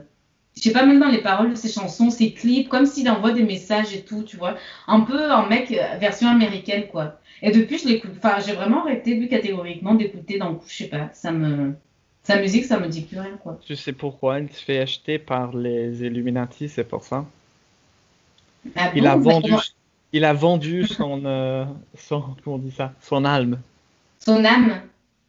Je 0.58 0.64
sais 0.64 0.72
pas, 0.72 0.84
même 0.84 0.98
dans 0.98 1.08
les 1.08 1.22
paroles 1.22 1.50
de 1.50 1.54
ses 1.54 1.70
chansons, 1.70 2.10
ses 2.10 2.32
clips, 2.32 2.68
comme 2.68 2.84
s'il 2.84 3.08
envoie 3.08 3.30
des 3.30 3.44
messages 3.44 3.94
et 3.94 4.02
tout, 4.02 4.24
tu 4.24 4.36
vois. 4.36 4.56
Un 4.88 5.00
peu 5.02 5.30
un 5.30 5.46
mec 5.46 5.70
euh, 5.70 5.96
version 5.98 6.28
américaine, 6.28 6.86
quoi. 6.90 7.20
Et 7.42 7.52
depuis, 7.52 7.78
je 7.78 7.86
l'écoute. 7.86 8.10
Enfin, 8.16 8.38
j'ai 8.44 8.54
vraiment 8.54 8.82
arrêté, 8.82 9.14
lui, 9.14 9.28
catégoriquement, 9.28 9.94
d'écouter 9.94 10.38
dans 10.38 10.60
je 10.66 10.74
sais 10.74 10.88
pas. 10.88 11.10
Ça 11.12 11.30
me. 11.30 11.74
Sa 12.24 12.40
musique, 12.40 12.64
ça 12.64 12.78
me 12.78 12.88
dit 12.88 13.02
plus 13.02 13.20
rien, 13.20 13.36
quoi. 13.40 13.58
Tu 13.64 13.76
sais 13.76 13.92
pourquoi 13.92 14.40
il 14.40 14.52
se 14.52 14.62
fait 14.62 14.80
acheter 14.80 15.18
par 15.18 15.56
les 15.56 16.02
Illuminati, 16.02 16.68
c'est 16.68 16.84
pour 16.84 17.04
ça? 17.04 17.24
Ah 18.74 18.90
Il 18.94 19.04
bon, 19.04 19.08
a 19.08 19.16
vendu, 19.16 19.52
il 20.12 20.24
a 20.24 20.32
vendu 20.32 20.86
son, 20.86 21.24
euh, 21.24 21.64
son, 21.96 22.20
comment 22.44 22.56
on 22.56 22.58
dit 22.58 22.72
ça, 22.72 22.92
son 23.00 23.24
âme. 23.24 23.60
Son 24.18 24.44
âme? 24.44 24.80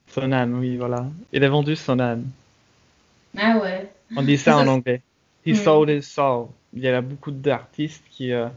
Son 0.07 0.31
âme, 0.31 0.59
oui, 0.59 0.75
voilà. 0.75 1.05
Il 1.31 1.43
a 1.43 1.49
vendu 1.49 1.75
son 1.75 1.99
âme. 1.99 2.25
Ah 3.37 3.59
ouais. 3.59 3.89
On 4.17 4.23
dit 4.23 4.37
ça 4.37 4.57
en 4.57 4.67
anglais. 4.67 5.01
He 5.45 5.54
Hmm. 5.54 5.56
sold 5.56 5.89
his 5.89 6.04
soul. 6.04 6.49
Il 6.73 6.82
y 6.84 6.88
a 6.88 7.02
beaucoup 7.02 7.32
d'artistes 7.32 8.04
qui, 8.12 8.32
euh, 8.34 8.47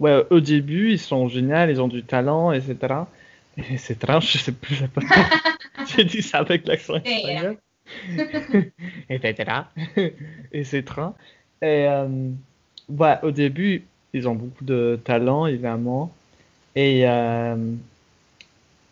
ouais, 0.00 0.26
au 0.30 0.40
début, 0.40 0.92
ils 0.92 0.98
sont 1.00 1.28
géniaux, 1.28 1.68
ils 1.68 1.80
ont 1.82 1.88
du 1.88 2.04
talent, 2.04 2.52
etc. 2.52 3.08
Et 3.56 3.78
c'est 3.78 3.94
étrange, 3.94 4.30
je 4.32 4.38
sais 4.38 4.52
plus. 4.52 4.82
J'ai 5.84 6.04
dit 6.04 6.22
ça 6.22 6.38
avec 6.40 6.66
l'accent 6.66 6.96
espagnol. 6.96 7.58
etc. 9.10 9.72
etc. 10.52 11.16
Et 11.62 11.86
euh, 11.88 12.30
ouais, 12.88 13.18
au 13.22 13.30
début, 13.30 13.88
ils 14.12 14.28
ont 14.28 14.34
beaucoup 14.34 14.64
de 14.64 15.00
talent, 15.04 15.46
évidemment. 15.46 16.12
Et 16.76 17.08
euh, 17.08 17.56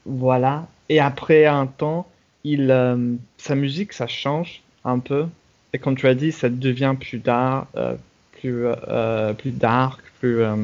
voilà. 0.05 0.69
Et 0.89 1.01
après 1.01 1.47
un 1.47 1.67
temps, 1.67 2.07
il, 2.45 2.71
euh, 2.71 3.15
sa 3.37 3.55
musique, 3.55 3.93
ça 3.93 4.07
change 4.07 4.63
un 4.85 4.99
peu. 4.99 5.27
Et 5.73 5.79
comme 5.79 5.97
tu 5.97 6.07
as 6.07 6.15
dit, 6.15 6.33
ça 6.33 6.49
devient 6.49 6.95
plus 6.99 7.19
dark, 7.19 7.69
euh, 7.77 7.95
plus, 8.33 8.65
euh, 8.67 9.33
plus 9.33 9.53
dark, 9.53 10.01
plus 10.19 10.43
euh, 10.43 10.57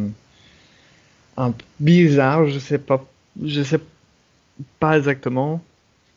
un 1.36 1.54
bizarre. 1.80 2.46
Je 2.48 2.58
sais 2.58 2.78
pas, 2.78 3.04
je 3.42 3.62
sais 3.62 3.80
pas 4.80 4.96
exactement. 4.96 5.60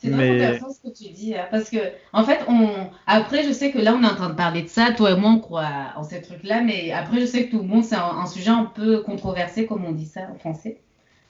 C'est 0.01 0.09
Mais- 0.09 0.45
intéressant 0.45 0.69
ce 0.71 0.89
que 0.89 0.95
tu 0.95 1.11
dis, 1.11 1.35
hein, 1.35 1.47
parce 1.51 1.69
que 1.69 1.77
en 2.13 2.23
fait, 2.23 2.39
on 2.47 2.89
après, 3.05 3.43
je 3.43 3.51
sais 3.51 3.71
que 3.71 3.79
là, 3.79 3.93
on 3.93 4.01
est 4.03 4.07
en 4.07 4.15
train 4.15 4.29
de 4.29 4.35
parler 4.35 4.63
de 4.63 4.69
ça, 4.69 4.91
toi 4.93 5.11
et 5.11 5.15
moi, 5.15 5.31
on 5.31 5.39
croit 5.39 5.67
en 5.97 6.03
ces 6.03 6.21
trucs-là, 6.21 6.61
mais 6.61 6.91
après, 6.91 7.19
je 7.19 7.25
sais 7.25 7.45
que 7.47 7.51
tout 7.51 7.61
le 7.61 7.67
monde, 7.67 7.83
c'est 7.83 7.95
un, 7.95 8.03
un 8.17 8.25
sujet 8.25 8.49
un 8.49 8.63
peu 8.65 9.01
controversé, 9.01 9.65
comme 9.65 9.83
on 9.83 9.91
dit 9.91 10.05
ça 10.05 10.21
en 10.33 10.35
français. 10.39 10.81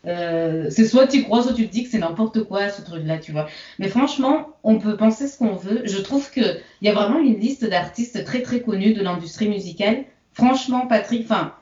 Euh, 0.06 0.68
c'est 0.70 0.86
soit 0.86 1.08
tu 1.08 1.24
crois, 1.24 1.44
soit 1.44 1.54
tu 1.54 1.68
te 1.68 1.72
dis 1.72 1.84
que 1.84 1.90
c'est 1.90 2.00
n'importe 2.00 2.44
quoi 2.46 2.70
ce 2.70 2.82
truc-là, 2.82 3.18
tu 3.18 3.32
vois. 3.34 3.48
Mais 3.80 3.90
franchement, 3.90 4.50
on 4.64 4.80
peut 4.80 4.96
penser 4.96 5.28
ce 5.28 5.38
qu'on 5.38 5.56
veut. 5.56 5.82
Je 5.86 5.98
trouve 5.98 6.32
que 6.32 6.40
il 6.82 6.88
y 6.88 6.90
a 6.90 6.94
vraiment 6.94 7.20
une 7.20 7.38
liste 7.40 7.66
d'artistes 7.66 8.24
très 8.24 8.42
très 8.42 8.62
connus 8.62 8.94
de 8.94 9.02
l'industrie 9.02 9.50
musicale. 9.50 10.06
Franchement, 10.34 10.88
Patrick, 10.88 11.24
enfin, 11.26 11.54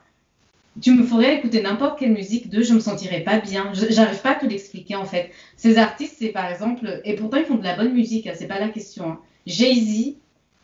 tu 0.80 0.92
me 0.92 1.02
ferais 1.02 1.34
écouter 1.36 1.60
n'importe 1.62 1.98
quelle 1.98 2.12
musique 2.12 2.48
d'eux, 2.48 2.62
je 2.62 2.74
me 2.74 2.78
sentirais 2.80 3.20
pas 3.20 3.40
bien. 3.40 3.72
J'arrive 3.74 4.20
pas 4.22 4.30
à 4.32 4.34
te 4.36 4.46
l'expliquer 4.46 4.94
en 4.94 5.04
fait. 5.04 5.30
Ces 5.56 5.76
artistes, 5.78 6.16
c'est 6.20 6.28
par 6.28 6.48
exemple, 6.48 7.00
et 7.04 7.16
pourtant 7.16 7.38
ils 7.38 7.44
font 7.46 7.56
de 7.56 7.64
la 7.64 7.74
bonne 7.74 7.92
musique, 7.92 8.28
hein, 8.28 8.34
c'est 8.36 8.46
pas 8.46 8.60
la 8.60 8.68
question. 8.68 9.10
hein. 9.10 9.20
Jay-Z, 9.46 10.14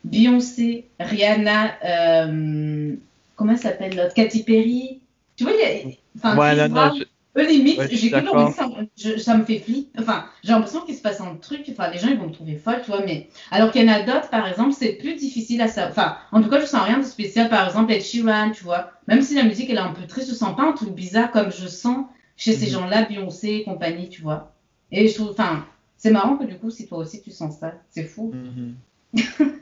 Beyoncé, 0.04 0.86
Rihanna, 1.00 1.74
euh, 1.84 2.94
comment 3.34 3.52
elle 3.52 3.58
s'appelle 3.58 3.96
l'autre? 3.96 4.14
Katy 4.14 4.44
Perry. 4.44 5.00
Tu 5.36 5.42
vois, 5.44 5.52
il 5.54 5.58
y 5.60 5.64
a, 5.64 5.94
enfin, 6.16 6.36
Ouais, 6.38 6.54
non, 6.54 6.68
non, 6.68 6.74
Brown. 6.74 6.96
je- 6.98 7.04
Eux, 7.36 7.46
limite, 7.48 7.78
Ouais, 7.78 7.88
leur 8.22 8.22
d'accord. 8.22 8.36
musique, 8.36 8.54
ça, 8.56 8.68
je- 8.96 9.16
ça 9.18 9.36
me 9.36 9.44
fait 9.44 9.58
flipper. 9.58 9.90
Enfin, 10.00 10.26
j'ai 10.44 10.52
l'impression 10.52 10.80
qu'il 10.82 10.94
se 10.94 11.02
passe 11.02 11.20
un 11.20 11.34
truc. 11.36 11.66
Enfin, 11.70 11.90
les 11.90 11.98
gens, 11.98 12.08
ils 12.08 12.16
vont 12.18 12.28
me 12.28 12.32
trouver 12.32 12.56
folle, 12.56 12.80
tu 12.84 12.90
vois. 12.92 13.04
Mais 13.04 13.28
alors 13.50 13.72
qu'il 13.72 13.82
y 13.84 13.90
en 13.90 13.92
a 13.92 14.02
d'autres, 14.02 14.30
par 14.30 14.46
exemple, 14.46 14.72
c'est 14.72 14.92
plus 14.92 15.16
difficile 15.16 15.60
à 15.60 15.68
savoir. 15.68 15.90
Enfin, 15.90 16.16
en 16.38 16.42
tout 16.42 16.48
cas, 16.48 16.60
je 16.60 16.66
sens 16.66 16.82
rien 16.84 16.98
de 16.98 17.04
spécial. 17.04 17.48
Par 17.48 17.66
exemple, 17.66 17.92
Ed 17.92 18.02
Sheeran, 18.02 18.52
tu 18.52 18.62
vois. 18.64 18.92
Même 19.08 19.20
si 19.22 19.34
la 19.34 19.42
musique, 19.42 19.68
elle 19.70 19.76
est 19.76 19.80
un 19.80 19.92
peu 19.92 20.06
triste, 20.06 20.28
je 20.30 20.34
sens 20.34 20.54
pas 20.56 20.62
un 20.62 20.72
truc 20.72 20.90
bizarre 20.90 21.30
comme 21.32 21.50
je 21.50 21.66
sens 21.66 22.06
chez 22.36 22.52
ces 22.52 22.66
Mhm. 22.66 22.72
gens-là, 22.72 23.04
Beyoncé 23.06 23.48
et 23.50 23.64
compagnie, 23.64 24.08
tu 24.08 24.22
vois. 24.22 24.52
Et 24.92 25.08
je 25.08 25.14
trouve, 25.14 25.30
enfin, 25.30 25.66
c'est 25.96 26.10
marrant 26.10 26.36
que 26.36 26.44
du 26.44 26.56
coup, 26.58 26.70
si 26.70 26.86
toi 26.86 26.98
aussi 26.98 27.20
tu 27.22 27.30
sens 27.32 27.58
ça, 27.58 27.74
c'est 27.90 28.04
fou. 28.04 28.32
Mhm. 28.34 28.76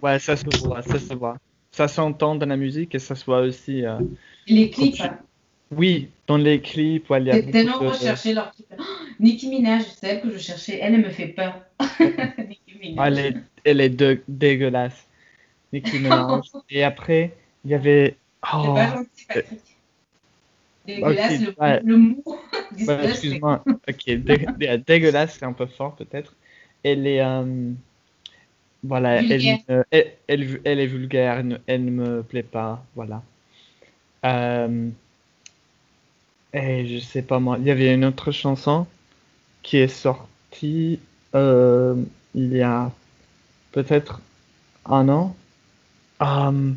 Ouais, 0.03 0.19
ça 0.19 0.37
se 0.37 0.45
voit, 0.51 0.83
ça 0.83 0.99
se 0.99 1.15
voit. 1.15 1.37
Ça 1.75 1.89
s'entend 1.89 2.35
dans 2.35 2.47
la 2.47 2.57
musique 2.57 2.95
et 2.95 2.99
ça 2.99 3.15
se 3.15 3.25
voit 3.25 3.41
aussi. 3.41 3.85
euh, 3.85 4.01
les 4.47 4.71
clips, 4.71 4.95
tu- 4.97 5.03
hein, 5.03 5.19
Oui, 5.77 6.11
dans 6.27 6.37
les 6.37 6.61
clips, 6.61 7.09
ouais, 7.11 7.21
il 7.21 7.27
y 7.27 7.31
a 7.31 7.41
tellement 7.43 7.79
recherché 7.79 8.35
leur 8.35 8.53
clip. 8.53 8.67
Oh, 8.79 8.83
Nicki 9.21 9.49
Minaj, 9.49 9.85
c'est 9.97 10.07
elle 10.09 10.21
que 10.21 10.31
je 10.31 10.39
cherchais, 10.39 10.79
elle, 10.81 10.95
elle 10.95 11.01
me 11.03 11.11
fait 11.11 11.29
peur. 11.29 11.63
Nicki 11.81 12.79
Minaj. 12.81 12.97
Ah, 12.99 13.09
elle 13.09 13.19
est, 13.19 13.37
elle 13.65 13.81
est 13.81 13.89
de- 13.89 14.23
dégueulasse. 14.29 15.07
Nicki 15.73 15.99
Minaj. 16.01 16.47
Et 16.71 16.85
après, 16.85 17.35
il 17.65 17.71
y 17.71 17.75
avait. 17.75 18.17
Oh, 18.53 18.75
pas 18.75 18.87
gentil, 18.97 19.27
Patrick. 19.29 19.61
Dégueulasse, 20.87 21.33
Ok, 21.41 21.41
le, 21.41 21.63
ouais. 21.63 21.81
le 21.85 21.97
mot. 21.97 22.25
bah, 22.87 23.05
excuse-moi. 23.05 23.65
Ok, 23.89 24.05
dé- 24.07 24.47
dé- 24.59 24.79
dégueulasse, 24.87 25.37
c'est 25.39 25.45
un 25.45 25.53
peu 25.53 25.67
fort 25.67 25.95
peut-être. 25.97 26.35
Elle 26.83 27.07
est. 27.07 27.21
euh, 27.23 27.73
Voilà, 28.83 29.23
elle, 29.23 29.61
elle, 29.91 30.13
elle- 30.27 30.61
elle 30.65 30.81
est 30.81 30.87
vulgaire, 30.87 31.45
elle 31.67 31.85
ne 31.85 31.91
me 31.91 32.23
plaît 32.23 32.43
pas. 32.43 32.85
Voilà. 32.97 33.23
Euh, 34.25 34.89
et 36.55 36.87
je 36.87 36.99
sais 36.99 37.23
pas 37.23 37.39
moi, 37.41 37.57
il 37.59 37.67
y 37.67 37.71
avait 37.71 37.93
une 37.95 38.05
autre 38.05 38.31
chanson 38.31 38.87
qui 39.63 39.79
est 39.79 39.89
sortie 39.89 41.01
euh, 41.35 41.95
il 42.35 42.53
y 42.53 42.63
a 42.63 42.91
peut-être 43.73 44.21
un 44.87 45.09
an, 45.09 45.35
euh, 46.21 46.73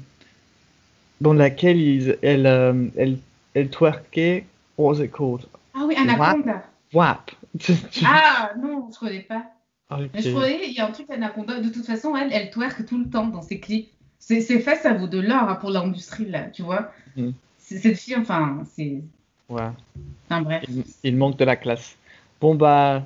dans 1.22 1.34
laquelle 1.34 1.78
ils, 1.80 2.18
elle, 2.22 2.46
euh, 2.46 2.88
elle, 2.98 3.18
elle 3.54 3.70
twerkait. 3.70 4.46
What 4.78 4.96
was 4.98 5.04
it 5.04 5.12
called? 5.12 5.46
Ah 5.74 5.86
oui, 5.88 5.96
Anaconda. 5.98 6.64
WAP. 6.94 7.32
Ah 8.06 8.52
non, 8.62 8.90
je 8.94 9.00
connais 9.00 9.22
pas. 9.22 9.46
Mais 10.14 10.22
je 10.22 10.30
croyais, 10.32 10.68
il 10.68 10.74
y 10.74 10.80
a 10.80 10.88
un 10.88 10.92
truc 10.92 11.10
Anaconda. 11.10 11.60
De 11.60 11.70
toute 11.70 11.86
façon, 11.86 12.16
elle, 12.16 12.32
elle 12.34 12.50
twerk 12.50 12.86
tout 12.86 12.98
le 12.98 13.10
temps 13.10 13.28
dans 13.28 13.42
ses 13.42 13.60
clips. 13.60 13.90
C'est 14.20 14.42
c'est 14.42 14.60
fait, 14.60 14.76
ça 14.78 14.94
vaut 14.94 15.08
de 15.08 15.20
l'or 15.20 15.50
hein, 15.50 15.56
pour 15.56 15.70
l'industrie, 15.70 16.26
là, 16.26 16.44
tu 16.50 16.64
vois. 16.64 16.92
C'est- 17.58 17.80
Cette 17.80 17.98
fille, 17.98 18.16
enfin, 18.16 18.64
c'est. 18.76 19.02
Ouais. 19.50 19.70
Enfin, 20.30 20.42
bref. 20.42 20.64
Il, 20.68 20.84
il 21.04 21.16
manque 21.18 21.38
de 21.38 21.46
la 21.46 21.56
classe. 21.56 21.96
Bon 22.42 22.56
bah, 22.56 23.04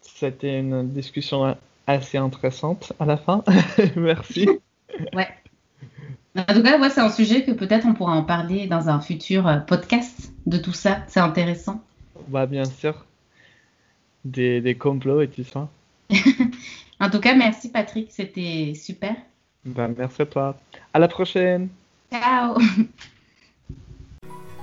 c'était 0.00 0.58
une 0.58 0.88
discussion 0.90 1.56
assez 1.86 2.18
intéressante 2.18 2.92
à 2.98 3.04
la 3.04 3.16
fin. 3.16 3.44
Merci. 3.96 4.48
En 6.36 6.54
tout 6.54 6.62
cas, 6.62 6.78
ouais, 6.78 6.90
c'est 6.90 7.00
un 7.00 7.10
sujet 7.10 7.44
que 7.44 7.52
peut-être 7.52 7.86
on 7.86 7.94
pourra 7.94 8.12
en 8.12 8.22
parler 8.22 8.66
dans 8.66 8.88
un 8.88 9.00
futur 9.00 9.46
euh, 9.46 9.58
podcast 9.58 10.32
de 10.46 10.58
tout 10.58 10.72
ça. 10.72 10.98
C'est 11.06 11.20
intéressant. 11.20 11.82
Bah 12.28 12.46
bien 12.46 12.64
sûr. 12.64 13.04
Des, 14.24 14.60
des 14.60 14.74
complots 14.74 15.22
et 15.22 15.28
tout 15.28 15.44
ça. 15.44 15.68
En 16.98 17.10
tout 17.10 17.20
cas, 17.20 17.34
merci 17.34 17.70
Patrick, 17.70 18.10
c'était 18.10 18.72
super. 18.74 19.14
Bah 19.66 19.86
merci 19.94 20.22
à 20.22 20.26
toi. 20.26 20.56
À 20.94 20.98
la 20.98 21.08
prochaine. 21.08 21.68
Ciao 22.10 22.56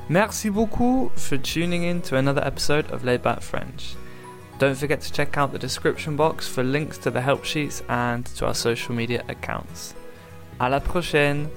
Merci 0.10 0.50
beaucoup 0.50 1.18
for 1.18 1.38
tuning 1.38 1.84
in 1.84 2.02
to 2.02 2.18
another 2.18 2.44
episode 2.44 2.92
of 2.92 3.06
Laid 3.06 3.22
Back 3.22 3.42
French. 3.42 3.96
Don't 4.60 4.76
forget 4.76 5.00
to 5.02 5.12
check 5.12 5.38
out 5.38 5.54
the 5.54 5.60
description 5.60 6.18
box 6.18 6.48
for 6.48 6.62
links 6.62 6.98
to 7.00 7.10
the 7.10 7.22
help 7.22 7.46
sheets 7.46 7.82
and 7.88 8.26
to 8.26 8.46
our 8.46 8.54
social 8.54 8.94
media 8.94 9.24
accounts. 9.30 9.96
À 10.60 10.70
la 10.70 10.80
prochaine! 10.80 11.50